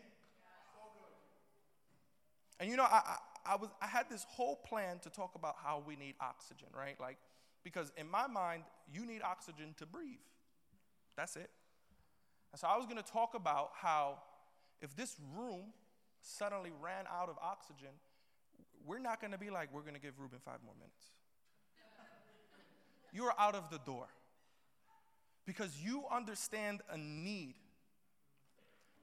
And 2.60 2.70
you 2.72 2.78
know, 2.78 2.84
I, 2.84 3.02
I, 3.46 3.54
I, 3.54 3.56
was, 3.58 3.70
I 3.82 3.88
had 3.88 4.10
this 4.10 4.26
whole 4.30 4.56
plan 4.56 5.00
to 5.00 5.10
talk 5.10 5.36
about 5.36 5.56
how 5.62 5.84
we 5.86 5.98
need 5.98 6.16
oxygen, 6.22 6.70
right? 6.76 6.96
Like, 7.00 7.18
because 7.64 7.92
in 7.98 8.10
my 8.10 8.28
mind, 8.28 8.64
you 8.92 9.06
need 9.06 9.22
oxygen 9.22 9.74
to 9.78 9.86
breathe. 9.86 10.18
That's 11.16 11.36
it. 11.36 11.50
And 12.52 12.60
so 12.60 12.68
I 12.68 12.78
was 12.78 12.86
going 12.86 12.98
to 12.98 13.12
talk 13.12 13.34
about 13.34 13.72
how 13.74 14.20
if 14.82 14.96
this 14.96 15.16
room 15.36 15.74
suddenly 16.22 16.72
ran 16.82 17.06
out 17.12 17.30
of 17.30 17.38
oxygen, 17.42 17.90
we're 18.86 19.00
not 19.00 19.22
going 19.22 19.32
to 19.32 19.38
be 19.38 19.50
like, 19.50 19.74
we're 19.74 19.82
going 19.82 19.96
to 19.96 20.00
give 20.00 20.20
Ruben 20.20 20.40
five 20.44 20.60
more 20.64 20.76
minutes. 20.76 21.06
you 23.14 23.24
are 23.24 23.34
out 23.40 23.56
of 23.56 23.70
the 23.70 23.80
door 23.86 24.08
because 25.46 25.78
you 25.82 26.04
understand 26.12 26.82
a 26.92 26.98
need. 26.98 27.56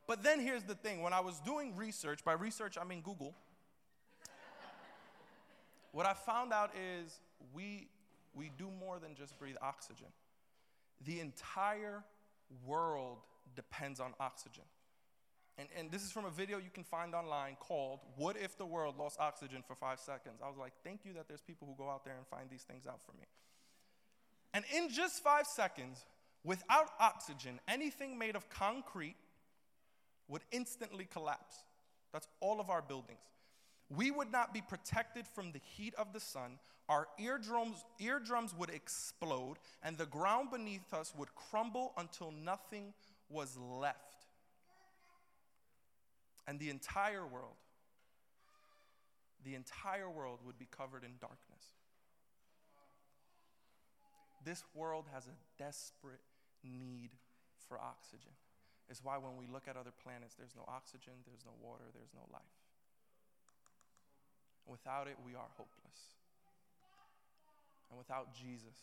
But 0.06 0.22
then 0.22 0.40
here's 0.40 0.64
the 0.64 0.74
thing 0.74 1.02
when 1.02 1.12
I 1.12 1.20
was 1.20 1.40
doing 1.40 1.76
research, 1.76 2.24
by 2.24 2.32
research 2.32 2.76
I 2.80 2.84
mean 2.84 3.00
Google, 3.00 3.34
what 5.92 6.06
I 6.06 6.14
found 6.14 6.52
out 6.52 6.70
is 6.76 7.20
we, 7.54 7.88
we 8.34 8.50
do 8.56 8.68
more 8.78 8.98
than 8.98 9.14
just 9.14 9.38
breathe 9.38 9.56
oxygen. 9.62 10.06
The 11.04 11.20
entire 11.20 12.04
world 12.66 13.18
depends 13.54 14.00
on 14.00 14.14
oxygen. 14.20 14.64
And, 15.58 15.68
and 15.76 15.90
this 15.90 16.02
is 16.02 16.10
from 16.10 16.24
a 16.24 16.30
video 16.30 16.58
you 16.58 16.70
can 16.72 16.84
find 16.84 17.14
online 17.14 17.56
called 17.58 18.00
What 18.16 18.36
If 18.36 18.56
the 18.56 18.64
World 18.64 18.96
Lost 18.98 19.20
Oxygen 19.20 19.62
for 19.66 19.74
Five 19.74 19.98
Seconds? 19.98 20.40
I 20.42 20.48
was 20.48 20.56
like, 20.56 20.72
thank 20.84 21.04
you 21.04 21.12
that 21.14 21.28
there's 21.28 21.42
people 21.42 21.68
who 21.68 21.74
go 21.82 21.90
out 21.90 22.04
there 22.04 22.14
and 22.16 22.26
find 22.26 22.48
these 22.48 22.62
things 22.62 22.86
out 22.86 23.00
for 23.04 23.12
me. 23.12 23.26
And 24.54 24.64
in 24.74 24.88
just 24.90 25.22
five 25.22 25.46
seconds, 25.46 26.04
without 26.44 26.88
oxygen, 26.98 27.60
anything 27.68 28.18
made 28.18 28.36
of 28.36 28.48
concrete 28.48 29.16
would 30.28 30.42
instantly 30.50 31.06
collapse. 31.12 31.54
That's 32.12 32.26
all 32.40 32.60
of 32.60 32.70
our 32.70 32.82
buildings. 32.82 33.20
We 33.94 34.10
would 34.10 34.30
not 34.30 34.54
be 34.54 34.60
protected 34.60 35.26
from 35.26 35.50
the 35.52 35.60
heat 35.76 35.94
of 35.94 36.12
the 36.12 36.20
sun. 36.20 36.58
Our 36.88 37.08
eardrums, 37.18 37.84
eardrums 37.98 38.54
would 38.56 38.70
explode, 38.70 39.56
and 39.82 39.98
the 39.98 40.06
ground 40.06 40.50
beneath 40.50 40.94
us 40.94 41.12
would 41.16 41.34
crumble 41.34 41.92
until 41.96 42.30
nothing 42.30 42.94
was 43.28 43.56
left. 43.58 44.26
And 46.46 46.58
the 46.58 46.70
entire 46.70 47.26
world, 47.26 47.56
the 49.44 49.54
entire 49.54 50.08
world 50.08 50.40
would 50.44 50.58
be 50.58 50.68
covered 50.70 51.04
in 51.04 51.12
darkness. 51.20 51.64
This 54.44 54.64
world 54.74 55.06
has 55.12 55.26
a 55.26 55.62
desperate 55.62 56.20
need 56.64 57.10
for 57.68 57.78
oxygen. 57.80 58.32
It's 58.88 59.04
why 59.04 59.18
when 59.18 59.36
we 59.36 59.46
look 59.46 59.68
at 59.68 59.76
other 59.76 59.92
planets, 60.02 60.34
there's 60.34 60.56
no 60.56 60.64
oxygen, 60.66 61.12
there's 61.26 61.44
no 61.44 61.52
water, 61.62 61.84
there's 61.94 62.12
no 62.14 62.26
life. 62.32 62.59
Without 64.66 65.08
it, 65.08 65.16
we 65.24 65.34
are 65.34 65.48
hopeless. 65.56 66.00
And 67.90 67.98
without 67.98 68.34
Jesus, 68.34 68.76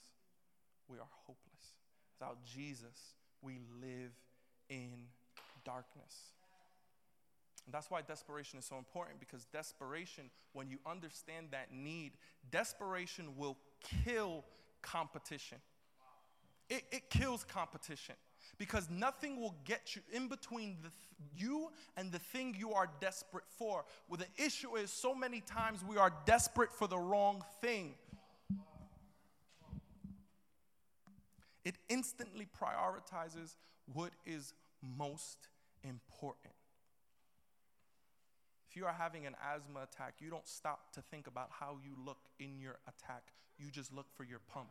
we 0.87 0.97
are 0.97 1.07
hopeless. 1.25 1.73
Without 2.19 2.43
Jesus, 2.43 3.15
we 3.41 3.59
live 3.81 4.11
in 4.69 5.07
darkness. 5.63 6.33
And 7.65 7.73
that's 7.73 7.91
why 7.91 8.01
desperation 8.01 8.59
is 8.59 8.65
so 8.65 8.77
important 8.77 9.19
because 9.19 9.45
desperation, 9.45 10.29
when 10.53 10.69
you 10.69 10.77
understand 10.85 11.47
that 11.51 11.73
need, 11.73 12.13
desperation 12.49 13.35
will 13.37 13.57
kill 14.05 14.45
competition. 14.81 15.57
It, 16.69 16.83
it 16.91 17.09
kills 17.09 17.43
competition 17.43 18.15
because 18.57 18.89
nothing 18.89 19.39
will 19.39 19.55
get 19.65 19.95
you 19.95 20.01
in 20.11 20.27
between 20.27 20.77
th- 20.81 20.93
you 21.35 21.69
and 21.95 22.11
the 22.11 22.19
thing 22.19 22.55
you 22.57 22.73
are 22.73 22.89
desperate 22.99 23.45
for. 23.57 23.85
Well, 24.07 24.19
the 24.19 24.43
issue 24.43 24.75
is 24.75 24.91
so 24.91 25.13
many 25.13 25.41
times 25.41 25.83
we 25.87 25.97
are 25.97 26.13
desperate 26.25 26.71
for 26.71 26.87
the 26.87 26.97
wrong 26.97 27.43
thing. 27.61 27.95
It 31.65 31.75
instantly 31.89 32.47
prioritizes 32.61 33.55
what 33.93 34.11
is 34.25 34.53
most 34.81 35.49
important. 35.83 36.53
If 38.69 38.77
you 38.77 38.85
are 38.85 38.93
having 38.93 39.25
an 39.25 39.35
asthma 39.53 39.83
attack, 39.83 40.15
you 40.19 40.29
don't 40.29 40.47
stop 40.47 40.93
to 40.93 41.01
think 41.01 41.27
about 41.27 41.49
how 41.51 41.77
you 41.83 41.95
look 42.05 42.19
in 42.39 42.59
your 42.59 42.77
attack, 42.87 43.33
you 43.57 43.71
just 43.71 43.93
look 43.93 44.07
for 44.15 44.23
your 44.23 44.39
pump. 44.39 44.69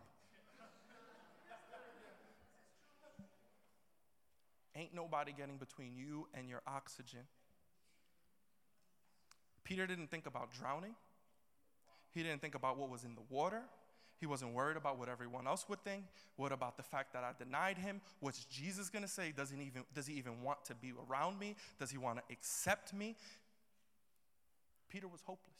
Ain't 4.77 4.95
nobody 4.95 5.33
getting 5.33 5.57
between 5.57 5.97
you 5.97 6.29
and 6.35 6.49
your 6.49 6.61
oxygen. 6.67 7.21
Peter 9.65 9.87
didn't 9.87 10.11
think 10.11 10.27
about 10.27 10.53
drowning. 10.53 10.95
He 12.13 12.23
didn't 12.23 12.41
think 12.41 12.55
about 12.55 12.77
what 12.79 12.91
was 12.91 13.05
in 13.05 13.15
the 13.15 13.23
water. 13.29 13.63
He 14.19 14.27
wasn't 14.27 14.53
worried 14.55 14.77
about 14.77 14.99
what 14.99 15.09
everyone 15.09 15.47
else 15.47 15.67
would 15.69 15.83
think. 15.83 16.05
What 16.37 16.53
about 16.53 16.77
the 16.77 16.83
fact 16.83 17.13
that 17.13 17.25
I 17.25 17.33
denied 17.39 17.77
him? 17.79 18.01
What's 18.21 18.45
Jesus 18.47 18.89
to 18.91 19.09
say? 19.09 19.33
Does 19.37 19.51
he, 19.51 19.57
even, 19.57 19.85
does 19.95 20.07
he 20.07 20.15
even 20.15 20.43
want 20.43 20.65
to 20.67 20.75
be 20.75 20.93
around 21.09 21.39
me? 21.39 21.57
Does 21.79 21.91
he 21.91 21.99
want 21.99 22.19
to 22.19 22.25
accept 22.31 22.95
me? 22.95 23.17
Peter 24.89 25.09
was 25.09 25.21
hopeless. 25.23 25.59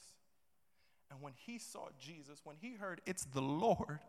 And 1.11 1.21
when 1.21 1.35
he 1.37 1.59
saw 1.59 1.89
Jesus, 2.01 2.41
when 2.45 2.57
he 2.61 2.75
heard 2.75 3.01
it's 3.07 3.25
the 3.25 3.43
Lord, 3.43 4.01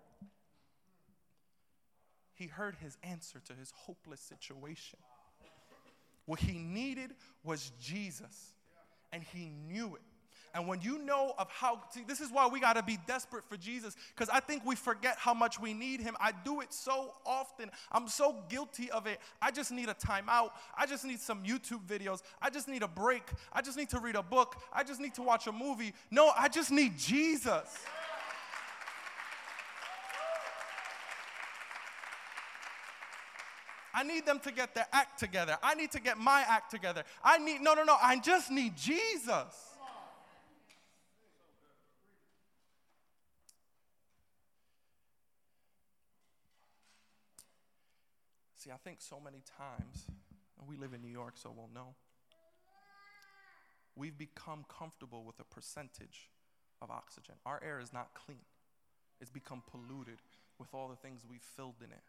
he 2.38 2.48
heard 2.48 2.76
his 2.76 2.98
answer 3.04 3.40
to 3.46 3.54
his 3.54 3.74
hopeless 3.76 4.22
situation. 4.22 5.00
What 6.26 6.40
he 6.40 6.58
needed 6.58 7.12
was 7.44 7.72
Jesus, 7.82 8.54
and 9.12 9.24
he 9.24 9.52
knew 9.70 9.96
it. 9.96 10.02
And 10.54 10.68
when 10.68 10.82
you 10.82 10.98
know 10.98 11.34
of 11.38 11.50
how, 11.52 11.82
see, 11.92 12.04
this 12.08 12.20
is 12.20 12.32
why 12.32 12.48
we 12.48 12.60
got 12.60 12.74
to 12.78 12.84
be 12.84 12.98
desperate 13.06 13.44
for 13.44 13.58
Jesus 13.58 13.96
because 14.16 14.30
I 14.30 14.40
think 14.40 14.66
we 14.66 14.76
forget 14.76 15.16
how 15.18 15.34
much 15.34 15.60
we 15.60 15.74
need 15.74 16.00
him. 16.00 16.16
I 16.20 16.32
do 16.44 16.62
it 16.62 16.74
so 16.74 17.14
often. 17.26 17.70
I'm 17.92 18.08
so 18.08 18.44
guilty 18.50 18.90
of 18.90 19.06
it. 19.06 19.20
I 19.40 19.52
just 19.52 19.72
need 19.72 19.88
a 19.88 19.94
timeout. 19.94 20.52
I 20.76 20.88
just 20.88 21.06
need 21.06 21.20
some 21.20 21.44
YouTube 21.44 21.86
videos. 21.86 22.24
I 22.42 22.50
just 22.50 22.68
need 22.68 22.82
a 22.82 22.88
break. 22.88 23.24
I 23.54 23.62
just 23.62 23.78
need 23.78 23.90
to 23.90 24.00
read 24.00 24.16
a 24.16 24.24
book. 24.24 24.56
I 24.74 24.84
just 24.84 25.00
need 25.00 25.14
to 25.16 25.22
watch 25.22 25.46
a 25.48 25.52
movie. 25.52 25.94
No, 26.10 26.32
I 26.36 26.48
just 26.48 26.72
need 26.72 26.98
Jesus. 26.98 27.86
I 33.98 34.04
need 34.04 34.28
them 34.28 34.40
to 34.42 34.52
get 34.52 34.76
their 34.76 34.86
act 34.94 35.18
together. 35.18 35.58
I 35.64 35.74
need 35.74 35.92
to 35.94 36.00
get 36.00 36.20
my 36.20 36.46
act 36.48 36.70
together. 36.70 37.04
I 37.24 37.40
need, 37.40 37.62
no, 37.62 37.74
no, 37.74 37.84
no, 37.84 37.98
I 38.00 38.20
just 38.20 38.52
need 38.52 38.78
Jesus. 38.78 39.74
See, 48.58 48.70
I 48.70 48.78
think 48.84 49.02
so 49.02 49.20
many 49.20 49.42
times, 49.58 50.06
and 50.60 50.70
we 50.70 50.78
live 50.78 50.94
in 50.94 51.02
New 51.02 51.12
York, 51.12 51.34
so 51.36 51.52
we'll 51.58 51.72
know, 51.74 51.96
we've 53.96 54.16
become 54.16 54.64
comfortable 54.70 55.24
with 55.24 55.40
a 55.40 55.44
percentage 55.44 56.30
of 56.84 56.92
oxygen. 56.92 57.34
Our 57.48 57.60
air 57.66 57.80
is 57.80 57.92
not 57.92 58.10
clean, 58.14 58.46
it's 59.20 59.32
become 59.32 59.64
polluted 59.72 60.20
with 60.60 60.72
all 60.76 60.88
the 60.88 60.96
things 60.96 61.22
we've 61.28 61.42
filled 61.42 61.82
in 61.84 61.92
it. 61.92 62.04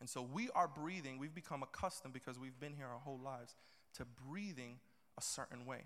And 0.00 0.08
so 0.08 0.22
we 0.22 0.50
are 0.54 0.68
breathing, 0.68 1.18
we've 1.18 1.34
become 1.34 1.62
accustomed 1.62 2.12
because 2.12 2.38
we've 2.38 2.58
been 2.60 2.74
here 2.74 2.86
our 2.86 2.98
whole 2.98 3.20
lives 3.22 3.54
to 3.94 4.04
breathing 4.28 4.78
a 5.18 5.22
certain 5.22 5.64
way, 5.64 5.84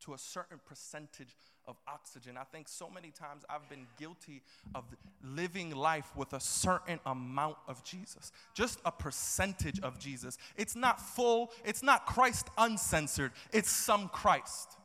to 0.00 0.14
a 0.14 0.18
certain 0.18 0.58
percentage 0.64 1.36
of 1.66 1.76
oxygen. 1.86 2.36
I 2.36 2.44
think 2.44 2.68
so 2.68 2.88
many 2.88 3.10
times 3.10 3.44
I've 3.50 3.68
been 3.68 3.86
guilty 3.98 4.42
of 4.74 4.84
living 5.22 5.74
life 5.74 6.16
with 6.16 6.32
a 6.32 6.40
certain 6.40 6.98
amount 7.04 7.56
of 7.68 7.84
Jesus, 7.84 8.32
just 8.54 8.78
a 8.84 8.92
percentage 8.92 9.80
of 9.80 9.98
Jesus. 9.98 10.38
It's 10.56 10.76
not 10.76 11.00
full, 11.00 11.50
it's 11.64 11.82
not 11.82 12.06
Christ 12.06 12.48
uncensored, 12.56 13.32
it's 13.52 13.70
some 13.70 14.08
Christ. 14.08 14.78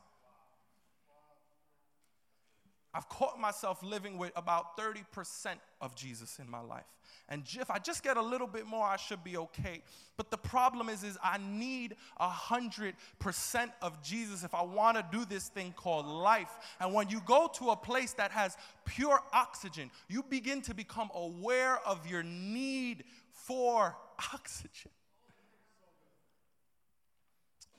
I've 2.94 3.08
caught 3.08 3.40
myself 3.40 3.82
living 3.82 4.18
with 4.18 4.32
about 4.36 4.76
30% 4.76 5.54
of 5.80 5.94
Jesus 5.94 6.38
in 6.38 6.50
my 6.50 6.60
life. 6.60 6.84
And 7.28 7.44
if 7.58 7.70
I 7.70 7.78
just 7.78 8.02
get 8.02 8.18
a 8.18 8.22
little 8.22 8.46
bit 8.46 8.66
more, 8.66 8.86
I 8.86 8.96
should 8.96 9.24
be 9.24 9.38
okay. 9.38 9.82
But 10.18 10.30
the 10.30 10.36
problem 10.36 10.90
is, 10.90 11.02
is 11.02 11.16
I 11.22 11.38
need 11.38 11.96
a 12.18 12.28
hundred 12.28 12.94
percent 13.18 13.70
of 13.80 14.02
Jesus 14.02 14.44
if 14.44 14.54
I 14.54 14.62
want 14.62 14.98
to 14.98 15.06
do 15.10 15.24
this 15.24 15.48
thing 15.48 15.72
called 15.74 16.06
life. 16.06 16.50
And 16.80 16.92
when 16.92 17.08
you 17.08 17.22
go 17.24 17.50
to 17.54 17.70
a 17.70 17.76
place 17.76 18.12
that 18.14 18.30
has 18.32 18.56
pure 18.84 19.20
oxygen, 19.32 19.90
you 20.08 20.22
begin 20.22 20.60
to 20.62 20.74
become 20.74 21.10
aware 21.14 21.78
of 21.86 22.06
your 22.06 22.22
need 22.22 23.04
for 23.30 23.96
oxygen. 24.34 24.90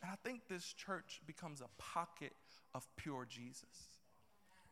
And 0.01 0.11
I 0.11 0.15
think 0.27 0.47
this 0.49 0.73
church 0.73 1.21
becomes 1.27 1.61
a 1.61 1.69
pocket 1.77 2.33
of 2.73 2.87
pure 2.97 3.25
Jesus. 3.29 3.92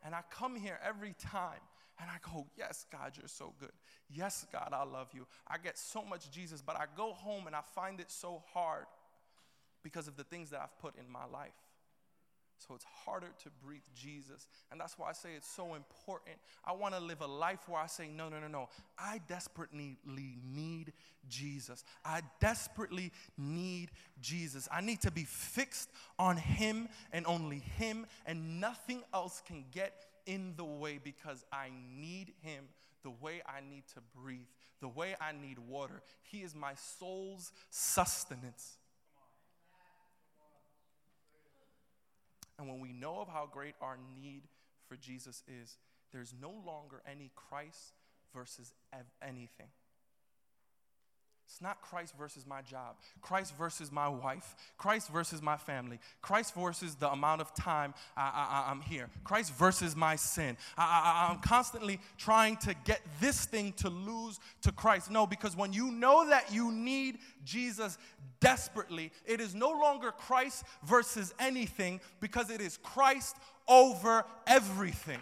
And 0.03 0.15
I 0.15 0.22
come 0.31 0.55
here 0.55 0.79
every 0.84 1.15
time 1.20 1.60
and 2.00 2.10
I 2.10 2.17
go, 2.34 2.48
Yes, 2.58 2.86
God, 2.91 3.13
you're 3.17 3.27
so 3.27 3.53
good. 3.60 3.72
Yes, 4.10 4.46
God, 4.51 4.70
I 4.74 4.84
love 4.84 5.10
you. 5.13 5.27
I 5.48 5.58
get 5.58 5.77
so 5.77 6.03
much 6.03 6.29
Jesus, 6.31 6.62
but 6.62 6.75
I 6.75 6.86
go 6.96 7.13
home 7.13 7.48
and 7.48 7.55
I 7.55 7.62
find 7.75 8.00
it 8.00 8.12
so 8.12 8.43
hard 8.53 8.86
because 9.84 10.08
of 10.08 10.15
the 10.15 10.24
things 10.24 10.50
that 10.51 10.62
I've 10.62 10.77
put 10.79 10.96
in 10.98 11.12
my 11.12 11.25
life. 11.25 11.53
So 12.68 12.75
it's 12.75 12.86
harder 13.06 13.30
to 13.44 13.50
breathe 13.63 13.82
Jesus. 13.96 14.48
And 14.72 14.80
that's 14.80 14.98
why 14.98 15.10
I 15.10 15.13
say 15.13 15.30
it's 15.36 15.50
so 15.50 15.74
important. 15.75 16.38
I 16.63 16.74
want 16.74 16.94
to 16.94 17.00
live 17.00 17.22
a 17.22 17.27
life 17.27 17.68
where 17.68 17.82
I 17.82 17.88
say, 17.88 18.08
no, 18.08 18.30
no, 18.30 18.39
no, 18.39 18.48
no. 18.48 18.70
I 18.98 19.20
desperately 19.27 19.98
need 20.06 20.94
Jesus. 21.27 21.83
I 22.05 22.22
desperately 22.40 23.12
need 23.38 23.92
Jesus. 24.22 24.68
I 24.72 24.81
need 24.81 25.01
to 25.01 25.12
be 25.12 25.24
fixed 25.24 25.90
on 26.20 26.38
Him 26.38 26.88
and 27.12 27.25
only 27.25 27.59
Him, 27.59 28.05
and 28.25 28.62
nothing 28.62 29.01
else 29.14 29.42
can 29.46 29.66
get 29.72 30.05
in 30.25 30.53
the 30.55 30.64
way 30.64 31.00
because 31.03 31.44
I 31.51 31.70
need 31.98 32.33
Him 32.42 32.66
the 33.03 33.09
way 33.09 33.42
I 33.48 33.62
need 33.68 33.83
to 33.96 34.01
breathe, 34.16 34.48
the 34.79 34.88
way 34.88 35.16
I 35.20 35.31
need 35.31 35.57
water. 35.57 36.01
He 36.22 36.44
is 36.44 36.55
my 36.55 36.74
soul's 36.75 37.51
sustenance. 37.70 38.77
And 42.57 42.68
when 42.68 42.79
we 42.79 42.94
know 42.94 43.20
of 43.20 43.27
how 43.27 43.50
great 43.51 43.75
our 43.81 43.98
need 44.16 44.44
for 44.87 44.96
Jesus 44.96 45.44
is, 45.48 45.77
there's 46.11 46.33
no 46.40 46.51
longer 46.66 47.01
any 47.09 47.31
Christ 47.35 47.94
versus 48.33 48.74
anything. 49.22 49.68
It's 51.51 51.61
not 51.61 51.81
Christ 51.81 52.14
versus 52.18 52.48
my 52.48 52.61
job, 52.61 52.96
Christ 53.22 53.57
versus 53.57 53.92
my 53.92 54.07
wife, 54.07 54.55
Christ 54.77 55.09
versus 55.09 55.42
my 55.42 55.57
family, 55.57 56.00
Christ 56.22 56.55
versus 56.55 56.96
the 56.96 57.11
amount 57.11 57.42
of 57.42 57.53
time 57.53 57.94
I, 58.16 58.72
am 58.72 58.79
here, 58.79 59.09
Christ 59.25 59.53
versus 59.55 59.94
my 59.94 60.16
sin. 60.16 60.55
I, 60.77 60.83
I, 60.83 61.29
I'm 61.29 61.40
constantly 61.42 62.00
trying 62.18 62.55
to 62.57 62.74
get 62.85 63.01
this 63.20 63.44
thing 63.44 63.74
to 63.74 63.90
lose 63.90 64.40
to 64.61 64.72
Christ. 64.72 65.11
No, 65.11 65.27
because 65.27 65.57
when 65.57 65.74
you 65.74 65.92
know 65.92 66.29
that 66.29 66.53
you 66.53 66.72
need 66.72 67.18
Jesus 67.44 67.98
desperately, 68.40 69.11
it 69.25 69.42
is 69.42 69.53
no 69.53 69.72
longer 69.72 70.11
Christ 70.14 70.64
versus 70.85 71.33
anything 71.37 72.00
because 72.22 72.50
it 72.50 72.61
is 72.61 72.77
Christ 72.77 73.35
over 73.68 74.24
everything. 74.48 75.20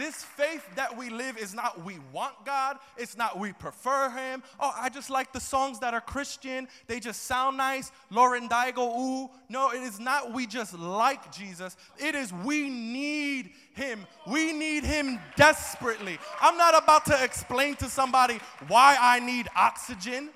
This 0.00 0.24
faith 0.24 0.66
that 0.76 0.96
we 0.96 1.10
live 1.10 1.36
is 1.36 1.52
not 1.52 1.84
we 1.84 1.98
want 2.10 2.46
God, 2.46 2.78
it's 2.96 3.18
not 3.18 3.38
we 3.38 3.52
prefer 3.52 4.08
Him. 4.08 4.42
Oh, 4.58 4.72
I 4.74 4.88
just 4.88 5.10
like 5.10 5.30
the 5.30 5.40
songs 5.40 5.78
that 5.80 5.92
are 5.92 6.00
Christian, 6.00 6.68
they 6.86 7.00
just 7.00 7.24
sound 7.24 7.58
nice. 7.58 7.92
Lauren 8.08 8.48
Daigle, 8.48 8.98
ooh. 8.98 9.28
No, 9.50 9.72
it 9.72 9.82
is 9.82 10.00
not 10.00 10.32
we 10.32 10.46
just 10.46 10.72
like 10.72 11.30
Jesus, 11.30 11.76
it 11.98 12.14
is 12.14 12.32
we 12.32 12.70
need 12.70 13.50
Him. 13.74 14.06
We 14.26 14.54
need 14.54 14.84
Him 14.84 15.20
desperately. 15.36 16.18
I'm 16.40 16.56
not 16.56 16.82
about 16.82 17.04
to 17.04 17.22
explain 17.22 17.74
to 17.76 17.90
somebody 17.90 18.40
why 18.68 18.96
I 18.98 19.20
need 19.20 19.48
oxygen 19.54 20.30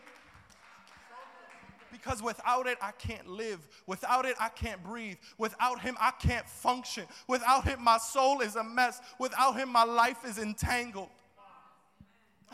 because 1.94 2.22
without 2.22 2.66
it, 2.66 2.76
I 2.82 2.90
can't 2.90 3.28
live. 3.28 3.60
Without 3.86 4.24
it, 4.26 4.34
I 4.40 4.48
can't 4.48 4.82
breathe. 4.82 5.16
Without 5.38 5.80
Him, 5.80 5.96
I 6.00 6.10
can't 6.10 6.48
function. 6.48 7.04
Without 7.28 7.64
Him, 7.64 7.82
my 7.82 7.98
soul 7.98 8.40
is 8.40 8.56
a 8.56 8.64
mess. 8.64 9.00
Without 9.20 9.52
Him, 9.52 9.70
my 9.70 9.84
life 9.84 10.24
is 10.26 10.38
entangled. 10.38 11.08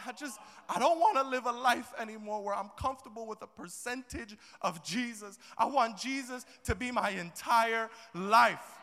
I 0.06 0.12
just, 0.12 0.38
I 0.68 0.78
don't 0.78 0.98
want 0.98 1.16
to 1.16 1.22
live 1.22 1.46
a 1.46 1.52
life 1.52 1.92
anymore 1.98 2.42
where 2.42 2.54
I'm 2.54 2.70
comfortable 2.78 3.26
with 3.26 3.40
a 3.42 3.46
percentage 3.46 4.36
of 4.60 4.82
Jesus. 4.84 5.38
I 5.56 5.64
want 5.64 5.96
Jesus 5.96 6.44
to 6.64 6.74
be 6.74 6.90
my 6.90 7.10
entire 7.10 7.88
life. 8.14 8.78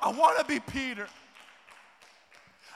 I 0.00 0.10
want 0.10 0.38
to 0.38 0.44
be 0.44 0.60
Peter. 0.60 1.06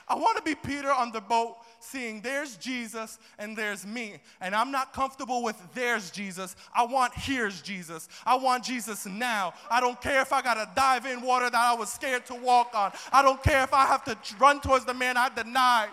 I 0.07 0.15
want 0.15 0.37
to 0.37 0.43
be 0.43 0.55
Peter 0.55 0.91
on 0.91 1.11
the 1.11 1.21
boat 1.21 1.57
seeing 1.79 2.21
there's 2.21 2.57
Jesus 2.57 3.19
and 3.39 3.57
there's 3.57 3.85
me. 3.85 4.15
And 4.41 4.53
I'm 4.53 4.71
not 4.71 4.93
comfortable 4.93 5.43
with 5.43 5.55
there's 5.73 6.11
Jesus. 6.11 6.55
I 6.75 6.85
want 6.85 7.13
here's 7.15 7.61
Jesus. 7.61 8.09
I 8.25 8.35
want 8.35 8.63
Jesus 8.63 9.05
now. 9.05 9.53
I 9.69 9.79
don't 9.79 9.99
care 10.01 10.21
if 10.21 10.33
I 10.33 10.41
got 10.41 10.55
to 10.55 10.69
dive 10.75 11.05
in 11.05 11.21
water 11.21 11.49
that 11.49 11.55
I 11.55 11.73
was 11.75 11.91
scared 11.91 12.25
to 12.27 12.35
walk 12.35 12.75
on. 12.75 12.91
I 13.11 13.21
don't 13.21 13.41
care 13.41 13.63
if 13.63 13.73
I 13.73 13.85
have 13.85 14.03
to 14.05 14.17
run 14.39 14.61
towards 14.61 14.85
the 14.85 14.93
man 14.93 15.17
I 15.17 15.29
denied. 15.29 15.89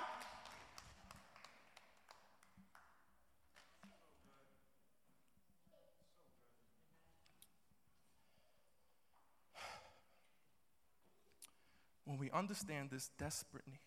When 12.05 12.19
we 12.19 12.29
understand 12.33 12.91
this 12.91 13.09
desperate 13.21 13.63
need, 13.69 13.79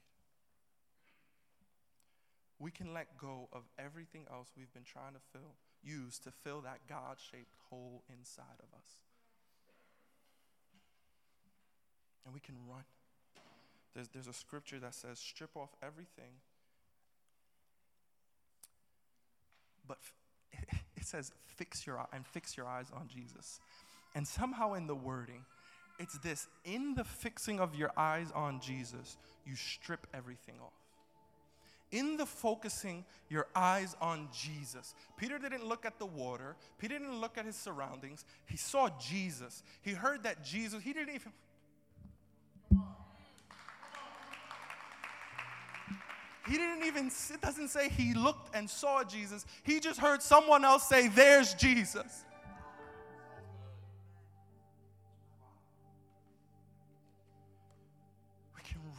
we 2.63 2.71
can 2.71 2.93
let 2.93 3.17
go 3.17 3.49
of 3.51 3.63
everything 3.77 4.25
else 4.31 4.47
we've 4.57 4.73
been 4.73 4.85
trying 4.85 5.13
to 5.13 5.19
fill, 5.33 5.55
use 5.83 6.17
to 6.19 6.31
fill 6.31 6.61
that 6.61 6.79
God 6.87 7.17
shaped 7.19 7.57
hole 7.69 8.03
inside 8.09 8.59
of 8.59 8.73
us. 8.73 9.01
And 12.25 12.33
we 12.33 12.39
can 12.39 12.55
run. 12.69 12.85
There's, 13.93 14.07
there's 14.07 14.27
a 14.27 14.33
scripture 14.33 14.79
that 14.79 14.95
says, 14.95 15.19
strip 15.19 15.57
off 15.57 15.71
everything. 15.83 16.39
But 19.85 19.97
it 20.95 21.03
says, 21.03 21.33
fix 21.45 21.85
your 21.85 22.07
and 22.13 22.25
fix 22.25 22.55
your 22.55 22.65
eyes 22.65 22.87
on 22.95 23.09
Jesus. 23.09 23.59
And 24.15 24.25
somehow 24.25 24.73
in 24.73 24.87
the 24.87 24.95
wording, 24.95 25.43
it's 25.99 26.17
this 26.19 26.47
in 26.63 26.95
the 26.95 27.03
fixing 27.03 27.59
of 27.59 27.75
your 27.75 27.91
eyes 27.97 28.31
on 28.33 28.61
Jesus, 28.61 29.17
you 29.45 29.55
strip 29.57 30.07
everything 30.13 30.55
off 30.63 30.82
in 31.93 32.17
the 32.17 32.25
focusing 32.25 33.05
your 33.29 33.47
eyes 33.55 33.95
on 34.01 34.27
Jesus. 34.33 34.95
Peter 35.15 35.37
didn't 35.37 35.63
look 35.63 35.85
at 35.85 35.99
the 35.99 36.05
water, 36.05 36.55
Peter 36.79 36.97
didn't 36.97 37.21
look 37.21 37.37
at 37.37 37.45
his 37.45 37.55
surroundings. 37.55 38.25
He 38.45 38.57
saw 38.57 38.89
Jesus. 38.99 39.63
He 39.81 39.91
heard 39.91 40.23
that 40.23 40.43
Jesus, 40.43 40.83
he 40.83 40.91
didn't 40.91 41.15
even. 41.15 41.31
He 46.45 46.57
didn't 46.57 46.83
even, 46.83 47.07
it 47.07 47.41
doesn't 47.41 47.69
say 47.69 47.87
he 47.87 48.13
looked 48.13 48.53
and 48.53 48.69
saw 48.69 49.03
Jesus. 49.03 49.45
He 49.63 49.79
just 49.79 49.99
heard 49.99 50.21
someone 50.21 50.65
else 50.65 50.89
say, 50.89 51.07
There's 51.07 51.53
Jesus. 51.53 52.25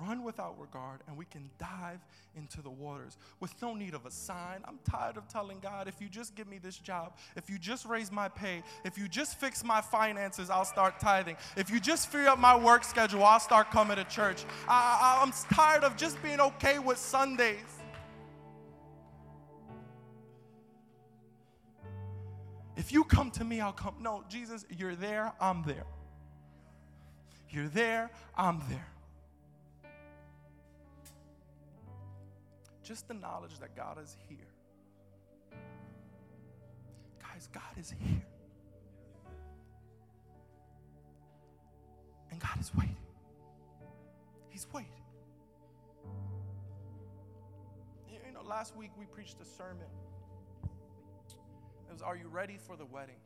Run 0.06 0.22
without 0.22 0.58
regard 0.60 1.00
and 1.06 1.16
we 1.16 1.24
can 1.24 1.50
dive 1.58 2.00
into 2.36 2.62
the 2.62 2.70
waters 2.70 3.16
with 3.40 3.54
no 3.62 3.74
need 3.74 3.94
of 3.94 4.06
a 4.06 4.10
sign. 4.10 4.60
I'm 4.64 4.78
tired 4.88 5.16
of 5.16 5.28
telling 5.28 5.58
God, 5.60 5.88
if 5.88 6.00
you 6.00 6.08
just 6.08 6.34
give 6.34 6.48
me 6.48 6.58
this 6.58 6.76
job, 6.76 7.16
if 7.36 7.48
you 7.48 7.58
just 7.58 7.86
raise 7.86 8.10
my 8.10 8.28
pay, 8.28 8.62
if 8.84 8.98
you 8.98 9.08
just 9.08 9.38
fix 9.38 9.64
my 9.64 9.80
finances, 9.80 10.50
I'll 10.50 10.64
start 10.64 11.00
tithing. 11.00 11.36
If 11.56 11.70
you 11.70 11.80
just 11.80 12.10
free 12.10 12.26
up 12.26 12.38
my 12.38 12.56
work 12.56 12.84
schedule, 12.84 13.24
I'll 13.24 13.40
start 13.40 13.70
coming 13.70 13.96
to 13.96 14.04
church. 14.04 14.44
I, 14.68 15.20
am 15.22 15.32
tired 15.52 15.84
of 15.84 15.96
just 15.96 16.22
being 16.22 16.40
okay 16.40 16.78
with 16.78 16.98
Sundays. 16.98 17.58
If 22.76 22.92
you 22.92 23.04
come 23.04 23.30
to 23.32 23.44
me, 23.44 23.60
I'll 23.60 23.72
come. 23.72 23.94
No, 24.00 24.24
Jesus, 24.28 24.66
you're 24.76 24.96
there, 24.96 25.32
I'm 25.40 25.62
there. 25.64 25.86
You're 27.50 27.68
there, 27.68 28.10
I'm 28.36 28.60
there. 28.68 28.93
Just 32.84 33.08
the 33.08 33.14
knowledge 33.14 33.58
that 33.60 33.74
God 33.74 33.98
is 34.00 34.14
here. 34.28 34.36
Guys, 37.18 37.48
God 37.50 37.62
is 37.78 37.94
here. 37.98 38.22
And 42.30 42.38
God 42.38 42.60
is 42.60 42.74
waiting. 42.74 42.96
He's 44.50 44.66
waiting. 44.72 44.90
You 48.10 48.32
know, 48.32 48.42
last 48.42 48.76
week 48.76 48.90
we 48.98 49.06
preached 49.06 49.40
a 49.40 49.46
sermon. 49.46 49.86
It 51.88 51.92
was 51.92 52.02
Are 52.02 52.16
You 52.16 52.28
Ready 52.28 52.58
for 52.58 52.76
the 52.76 52.84
Wedding? 52.84 53.20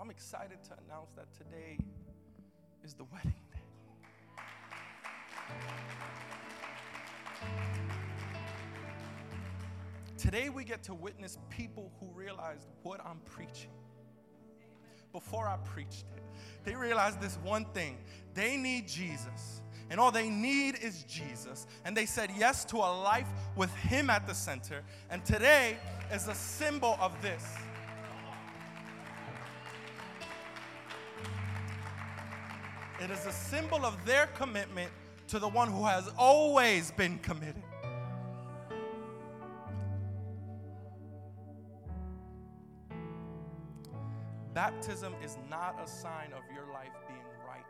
I'm 0.00 0.10
excited 0.10 0.62
to 0.64 0.70
announce 0.86 1.10
that 1.16 1.32
today 1.32 1.78
is 2.84 2.94
the 2.94 3.04
wedding. 3.04 3.41
Today 10.22 10.50
we 10.50 10.62
get 10.62 10.84
to 10.84 10.94
witness 10.94 11.36
people 11.50 11.90
who 11.98 12.06
realized 12.14 12.68
what 12.84 13.04
I'm 13.04 13.18
preaching. 13.24 13.72
Before 15.10 15.48
I 15.48 15.56
preached 15.64 16.04
it, 16.16 16.22
they 16.62 16.76
realized 16.76 17.20
this 17.20 17.38
one 17.42 17.64
thing 17.74 17.98
they 18.32 18.56
need 18.56 18.86
Jesus. 18.86 19.62
And 19.90 19.98
all 19.98 20.12
they 20.12 20.30
need 20.30 20.78
is 20.80 21.02
Jesus. 21.08 21.66
And 21.84 21.96
they 21.96 22.06
said 22.06 22.30
yes 22.38 22.64
to 22.66 22.76
a 22.76 23.02
life 23.02 23.26
with 23.56 23.74
Him 23.74 24.10
at 24.10 24.28
the 24.28 24.32
center. 24.32 24.84
And 25.10 25.24
today 25.24 25.76
is 26.14 26.28
a 26.28 26.36
symbol 26.36 26.96
of 27.00 27.20
this. 27.20 27.44
It 33.00 33.10
is 33.10 33.26
a 33.26 33.32
symbol 33.32 33.84
of 33.84 33.96
their 34.06 34.28
commitment 34.28 34.92
to 35.26 35.40
the 35.40 35.48
one 35.48 35.66
who 35.66 35.84
has 35.84 36.08
always 36.16 36.92
been 36.92 37.18
committed. 37.18 37.64
Baptism 44.54 45.14
is 45.24 45.38
not 45.48 45.80
a 45.82 45.88
sign 45.88 46.32
of 46.32 46.42
your 46.54 46.70
life 46.72 46.92
being 47.08 47.24
right. 47.48 47.64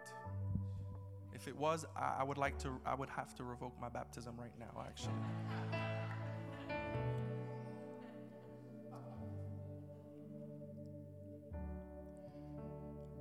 If 1.32 1.46
it 1.46 1.56
was, 1.56 1.86
I, 1.96 2.24
would 2.24 2.38
like 2.38 2.58
to, 2.58 2.80
I 2.84 2.94
would 2.94 3.08
have 3.08 3.34
to 3.36 3.44
revoke 3.44 3.80
my 3.80 3.88
baptism 3.88 4.34
right 4.36 4.52
now, 4.58 4.84
actually. 4.84 5.14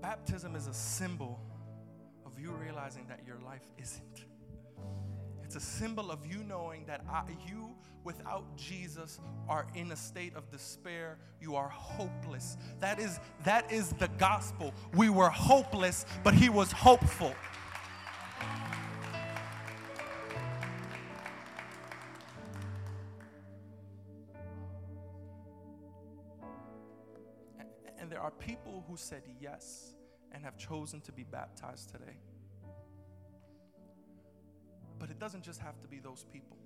Baptism 0.01 0.55
is 0.55 0.65
a 0.65 0.73
symbol 0.73 1.39
of 2.25 2.39
you 2.39 2.51
realizing 2.51 3.05
that 3.07 3.21
your 3.27 3.39
life 3.45 3.69
isn't. 3.77 4.25
It's 5.53 5.65
a 5.65 5.69
symbol 5.69 6.11
of 6.11 6.25
you 6.25 6.45
knowing 6.45 6.85
that 6.85 7.03
I, 7.09 7.23
you, 7.45 7.75
without 8.05 8.55
Jesus, 8.55 9.19
are 9.49 9.67
in 9.75 9.91
a 9.91 9.97
state 9.97 10.33
of 10.33 10.49
despair. 10.49 11.17
You 11.41 11.57
are 11.57 11.67
hopeless. 11.67 12.55
That 12.79 12.99
is, 12.99 13.19
that 13.43 13.69
is 13.69 13.89
the 13.89 14.07
gospel. 14.17 14.73
We 14.95 15.09
were 15.09 15.29
hopeless, 15.29 16.05
but 16.23 16.33
He 16.33 16.47
was 16.47 16.71
hopeful. 16.71 17.35
And 27.99 28.09
there 28.09 28.21
are 28.21 28.31
people 28.31 28.85
who 28.87 28.95
said 28.95 29.23
yes 29.41 29.95
and 30.31 30.45
have 30.45 30.57
chosen 30.57 31.01
to 31.01 31.11
be 31.11 31.25
baptized 31.25 31.89
today. 31.89 32.15
Doesn't 35.21 35.43
just 35.43 35.61
have 35.61 35.79
to 35.81 35.87
be 35.87 35.99
those 35.99 36.25
people. 36.33 36.57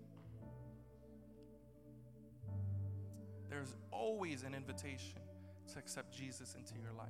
There's 3.50 3.76
always 3.92 4.44
an 4.44 4.56
invitation 4.56 5.20
to 5.74 5.78
accept 5.78 6.16
Jesus 6.18 6.56
into 6.56 6.76
your 6.82 6.94
life. 6.94 7.10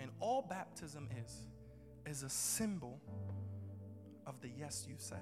And 0.00 0.10
all 0.18 0.42
baptism 0.42 1.08
is, 1.24 1.46
is 2.04 2.24
a 2.24 2.28
symbol 2.28 3.00
of 4.26 4.40
the 4.40 4.48
yes 4.58 4.84
you 4.88 4.96
said. 4.98 5.18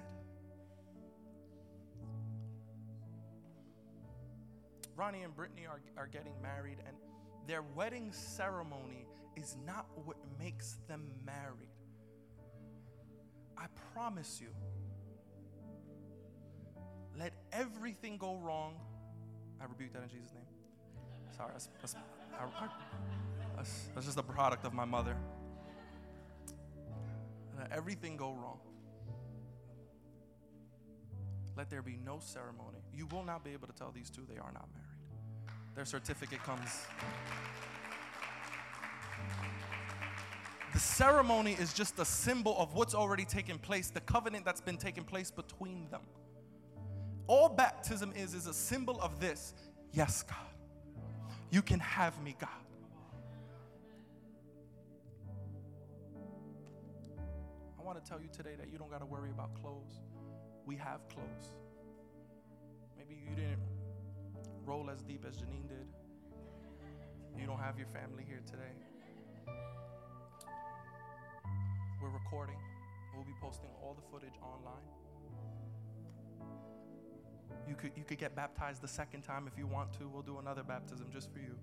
Ronnie 4.95 5.21
and 5.21 5.35
Brittany 5.35 5.67
are, 5.67 5.81
are 5.95 6.07
getting 6.07 6.33
married, 6.41 6.79
and 6.87 6.97
their 7.45 7.61
wedding 7.61 8.11
ceremony 8.13 9.05
is 9.35 9.57
not 9.63 9.85
what 10.05 10.17
makes 10.39 10.79
them 10.87 11.11
married. 11.23 11.69
I 13.55 13.67
promise 13.93 14.41
you, 14.41 14.49
let 17.17 17.33
everything 17.51 18.17
go 18.17 18.35
wrong. 18.37 18.75
I 19.59 19.65
rebuke 19.65 19.93
that 19.93 20.03
in 20.03 20.09
Jesus' 20.09 20.33
name. 20.33 20.45
Sorry, 21.35 21.49
that's, 21.51 21.69
that's, 21.79 21.95
I, 22.33 22.67
that's, 23.55 23.89
that's 23.93 24.05
just 24.05 24.17
a 24.17 24.23
product 24.23 24.65
of 24.65 24.73
my 24.73 24.85
mother. 24.85 25.15
Let 27.57 27.71
everything 27.71 28.17
go 28.17 28.33
wrong. 28.33 28.59
Let 31.57 31.69
there 31.69 31.81
be 31.81 31.99
no 32.03 32.19
ceremony. 32.19 32.79
You 32.93 33.07
will 33.07 33.23
not 33.23 33.43
be 33.43 33.51
able 33.51 33.67
to 33.67 33.73
tell 33.73 33.91
these 33.91 34.09
two 34.09 34.25
they 34.27 34.37
are 34.37 34.51
not 34.53 34.67
married. 34.73 34.91
Their 35.75 35.85
certificate 35.85 36.41
comes. 36.43 36.69
The 40.73 40.79
ceremony 40.79 41.53
is 41.59 41.73
just 41.73 41.99
a 41.99 42.05
symbol 42.05 42.55
of 42.57 42.73
what's 42.73 42.95
already 42.95 43.25
taken 43.25 43.59
place, 43.59 43.89
the 43.89 43.99
covenant 44.01 44.45
that's 44.45 44.61
been 44.61 44.77
taking 44.77 45.03
place 45.03 45.29
between 45.29 45.89
them. 45.91 46.01
All 47.31 47.47
baptism 47.47 48.11
is 48.13 48.33
is 48.33 48.45
a 48.45 48.53
symbol 48.53 48.99
of 48.99 49.21
this. 49.21 49.53
Yes, 49.93 50.21
God. 50.21 50.35
You 51.49 51.61
can 51.61 51.79
have 51.79 52.21
me, 52.21 52.35
God. 52.37 52.49
I 57.79 57.83
want 57.83 58.03
to 58.03 58.09
tell 58.09 58.19
you 58.19 58.27
today 58.35 58.55
that 58.59 58.69
you 58.69 58.77
don't 58.77 58.91
got 58.91 58.99
to 58.99 59.05
worry 59.05 59.29
about 59.29 59.55
clothes. 59.61 60.01
We 60.65 60.75
have 60.75 61.07
clothes. 61.07 61.53
Maybe 62.97 63.17
you 63.25 63.33
didn't 63.33 63.63
roll 64.65 64.89
as 64.89 65.01
deep 65.01 65.23
as 65.25 65.37
Janine 65.37 65.69
did. 65.69 65.87
You 67.39 67.47
don't 67.47 67.59
have 67.59 67.77
your 67.77 67.87
family 67.93 68.25
here 68.27 68.41
today. 68.45 68.75
We're 72.01 72.09
recording. 72.09 72.57
We'll 73.15 73.23
be 73.23 73.39
posting 73.41 73.69
all 73.81 73.95
the 73.95 74.03
footage 74.11 74.35
online. 74.43 75.00
You 77.67 77.75
could, 77.75 77.91
you 77.95 78.03
could 78.03 78.17
get 78.17 78.35
baptized 78.35 78.81
the 78.81 78.87
second 78.87 79.21
time 79.21 79.47
if 79.47 79.57
you 79.57 79.67
want 79.67 79.93
to. 79.93 80.07
We'll 80.07 80.21
do 80.21 80.39
another 80.39 80.63
baptism 80.63 81.07
just 81.11 81.31
for 81.31 81.39
you. 81.39 81.55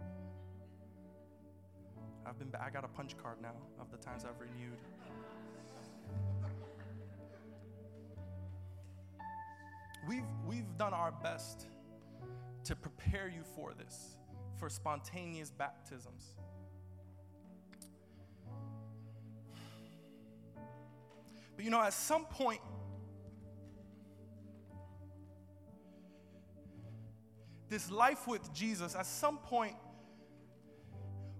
I've 2.26 2.38
been, 2.38 2.52
I 2.60 2.70
got 2.70 2.84
a 2.84 2.88
punch 2.88 3.16
card 3.16 3.36
now 3.40 3.54
of 3.80 3.90
the 3.90 3.96
times 3.96 4.24
I've 4.24 4.40
renewed. 4.40 4.78
We've, 10.08 10.22
we've 10.46 10.76
done 10.78 10.94
our 10.94 11.12
best 11.12 11.66
to 12.64 12.74
prepare 12.76 13.28
you 13.28 13.42
for 13.54 13.74
this, 13.74 14.16
for 14.58 14.68
spontaneous 14.68 15.50
baptisms. 15.50 16.34
But 21.56 21.64
you 21.64 21.70
know, 21.70 21.80
at 21.80 21.92
some 21.92 22.24
point, 22.24 22.60
this 27.68 27.90
life 27.90 28.26
with 28.26 28.52
Jesus, 28.52 28.94
at 28.94 29.06
some 29.06 29.38
point, 29.38 29.74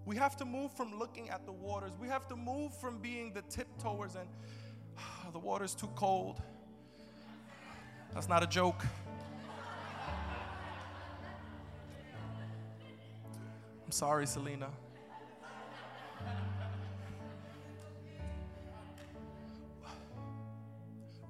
we 0.05 0.17
have 0.17 0.37
to 0.37 0.45
move 0.45 0.73
from 0.73 0.99
looking 0.99 1.29
at 1.31 1.45
the 1.45 1.53
waters. 1.53 1.93
We 2.01 2.09
have 2.09 2.27
to 2.29 2.37
move 2.37 2.75
from 2.81 2.99
being 2.99 3.33
the 3.33 3.43
tiptoers 3.43 4.15
and 4.15 4.29
oh, 4.99 5.31
the 5.33 5.39
water's 5.39 5.75
too 5.75 5.91
cold. 5.95 6.41
That's 8.15 8.29
not 8.29 8.43
a 8.43 8.47
joke. 8.47 8.85
I'm 13.85 13.93
sorry, 13.93 14.27
Selena. 14.27 14.69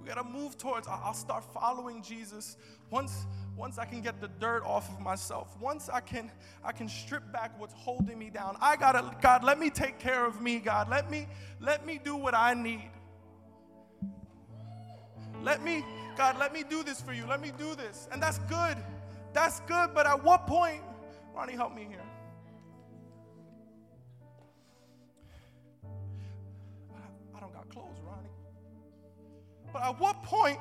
We 0.01 0.07
gotta 0.07 0.25
move 0.25 0.57
towards, 0.57 0.89
I'll 0.89 1.15
start 1.15 1.45
following 1.53 2.03
Jesus. 2.03 2.57
Once, 2.91 3.27
once 3.59 3.77
I 3.77 3.85
can 3.85 4.01
get 4.01 4.21
the 4.21 4.29
dirt 4.39 4.63
off 4.65 4.89
of 4.89 5.01
myself, 5.01 5.49
once 5.61 5.91
I 5.93 5.99
can, 5.99 6.31
I 6.65 6.71
can 6.71 6.89
strip 6.89 7.33
back 7.33 7.59
what's 7.59 7.75
holding 7.75 8.17
me 8.17 8.31
down. 8.31 8.57
I 8.61 8.77
gotta, 8.77 9.17
God, 9.21 9.43
let 9.43 9.59
me 9.59 9.69
take 9.69 9.99
care 9.99 10.25
of 10.25 10.41
me, 10.41 10.61
God. 10.61 10.89
Let 10.89 11.11
me, 11.11 11.27
let 11.61 11.85
me 11.85 11.99
do 12.03 12.15
what 12.15 12.35
I 12.35 12.55
need. 12.55 12.89
Let 15.43 15.63
me, 15.65 15.85
God, 16.17 16.39
let 16.39 16.53
me 16.53 16.63
do 16.63 16.85
this 16.85 17.01
for 17.01 17.13
you. 17.13 17.27
Let 17.27 17.41
me 17.41 17.51
do 17.59 17.75
this. 17.75 18.09
And 18.13 18.23
that's 18.23 18.39
good. 18.41 18.77
That's 19.33 19.59
good. 19.61 19.91
But 19.93 20.07
at 20.07 20.23
what 20.23 20.47
point, 20.47 20.83
Ronnie, 21.35 21.55
help 21.55 21.75
me 21.75 21.85
here. 21.89 21.99
I 27.35 27.41
don't 27.41 27.53
got 27.53 27.69
clothes, 27.71 27.99
Ronnie. 28.07 28.31
But 29.73 29.83
at 29.83 29.99
what 29.99 30.23
point 30.23 30.61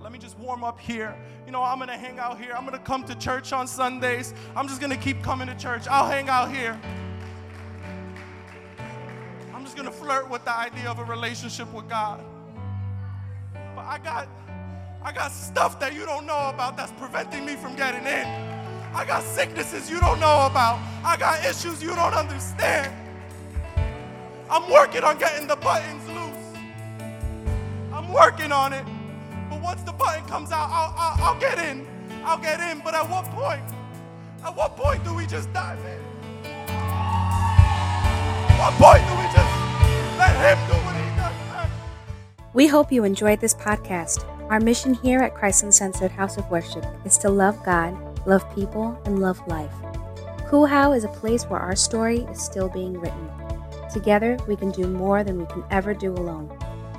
let 0.00 0.12
me 0.12 0.18
just 0.18 0.38
warm 0.38 0.64
up 0.64 0.78
here. 0.78 1.16
You 1.44 1.52
know, 1.52 1.62
I'm 1.62 1.78
gonna 1.78 1.96
hang 1.96 2.18
out 2.18 2.40
here. 2.40 2.54
I'm 2.56 2.64
gonna 2.64 2.78
come 2.78 3.04
to 3.04 3.14
church 3.14 3.52
on 3.52 3.66
Sundays. 3.66 4.34
I'm 4.54 4.68
just 4.68 4.80
gonna 4.80 4.96
keep 4.96 5.22
coming 5.22 5.46
to 5.48 5.54
church. 5.54 5.86
I'll 5.88 6.08
hang 6.08 6.28
out 6.28 6.52
here. 6.52 6.78
I'm 9.54 9.64
just 9.64 9.76
gonna 9.76 9.90
flirt 9.90 10.30
with 10.30 10.44
the 10.44 10.56
idea 10.56 10.90
of 10.90 10.98
a 10.98 11.04
relationship 11.04 11.72
with 11.72 11.88
God. 11.88 12.24
But 13.74 13.84
I 13.84 13.98
got 13.98 14.28
I 15.02 15.12
got 15.12 15.30
stuff 15.30 15.78
that 15.80 15.94
you 15.94 16.04
don't 16.04 16.26
know 16.26 16.48
about 16.48 16.76
that's 16.76 16.92
preventing 16.92 17.44
me 17.44 17.54
from 17.54 17.76
getting 17.76 18.06
in. 18.06 18.26
I 18.94 19.04
got 19.06 19.22
sicknesses 19.22 19.90
you 19.90 20.00
don't 20.00 20.18
know 20.18 20.46
about. 20.46 20.80
I 21.04 21.16
got 21.16 21.44
issues 21.44 21.82
you 21.82 21.90
don't 21.90 22.14
understand. 22.14 22.92
I'm 24.48 24.70
working 24.70 25.04
on 25.04 25.18
getting 25.18 25.46
the 25.46 25.56
buttons 25.56 26.08
loose. 26.08 26.36
I'm 27.92 28.12
working 28.12 28.52
on 28.52 28.72
it. 28.72 28.84
But 29.48 29.62
once 29.62 29.82
the 29.82 29.92
button 29.92 30.24
comes 30.26 30.50
out, 30.50 30.68
I'll, 30.70 30.94
I'll, 30.96 31.24
I'll 31.24 31.40
get 31.40 31.58
in. 31.58 31.86
I'll 32.24 32.38
get 32.38 32.60
in. 32.60 32.80
But 32.84 32.94
at 32.94 33.08
what 33.08 33.24
point? 33.26 33.62
At 34.44 34.56
what 34.56 34.76
point 34.76 35.04
do 35.04 35.14
we 35.14 35.26
just 35.26 35.52
dive 35.52 35.78
in? 35.78 36.46
At 38.48 38.58
what 38.58 38.74
point 38.74 39.06
do 39.08 39.14
we 39.16 39.24
just 39.32 39.52
let 40.18 40.34
Him 40.42 40.58
do 40.66 40.74
what 40.84 40.96
He 40.96 41.16
does? 41.16 41.70
We 42.54 42.66
hope 42.66 42.90
you 42.90 43.04
enjoyed 43.04 43.40
this 43.40 43.54
podcast. 43.54 44.24
Our 44.50 44.60
mission 44.60 44.94
here 44.94 45.20
at 45.20 45.34
Christ 45.34 45.62
Uncensored 45.62 46.10
House 46.10 46.36
of 46.36 46.50
Worship 46.50 46.84
is 47.04 47.18
to 47.18 47.28
love 47.28 47.62
God, 47.64 47.94
love 48.26 48.44
people, 48.54 49.00
and 49.04 49.20
love 49.20 49.40
life. 49.46 49.72
Cool 50.46 50.66
is 50.92 51.04
a 51.04 51.08
place 51.08 51.44
where 51.44 51.58
our 51.58 51.74
story 51.74 52.20
is 52.30 52.40
still 52.40 52.68
being 52.68 52.98
written. 53.00 53.28
Together, 53.92 54.38
we 54.46 54.54
can 54.54 54.70
do 54.70 54.86
more 54.86 55.24
than 55.24 55.38
we 55.38 55.46
can 55.46 55.64
ever 55.70 55.92
do 55.92 56.12
alone. 56.12 56.48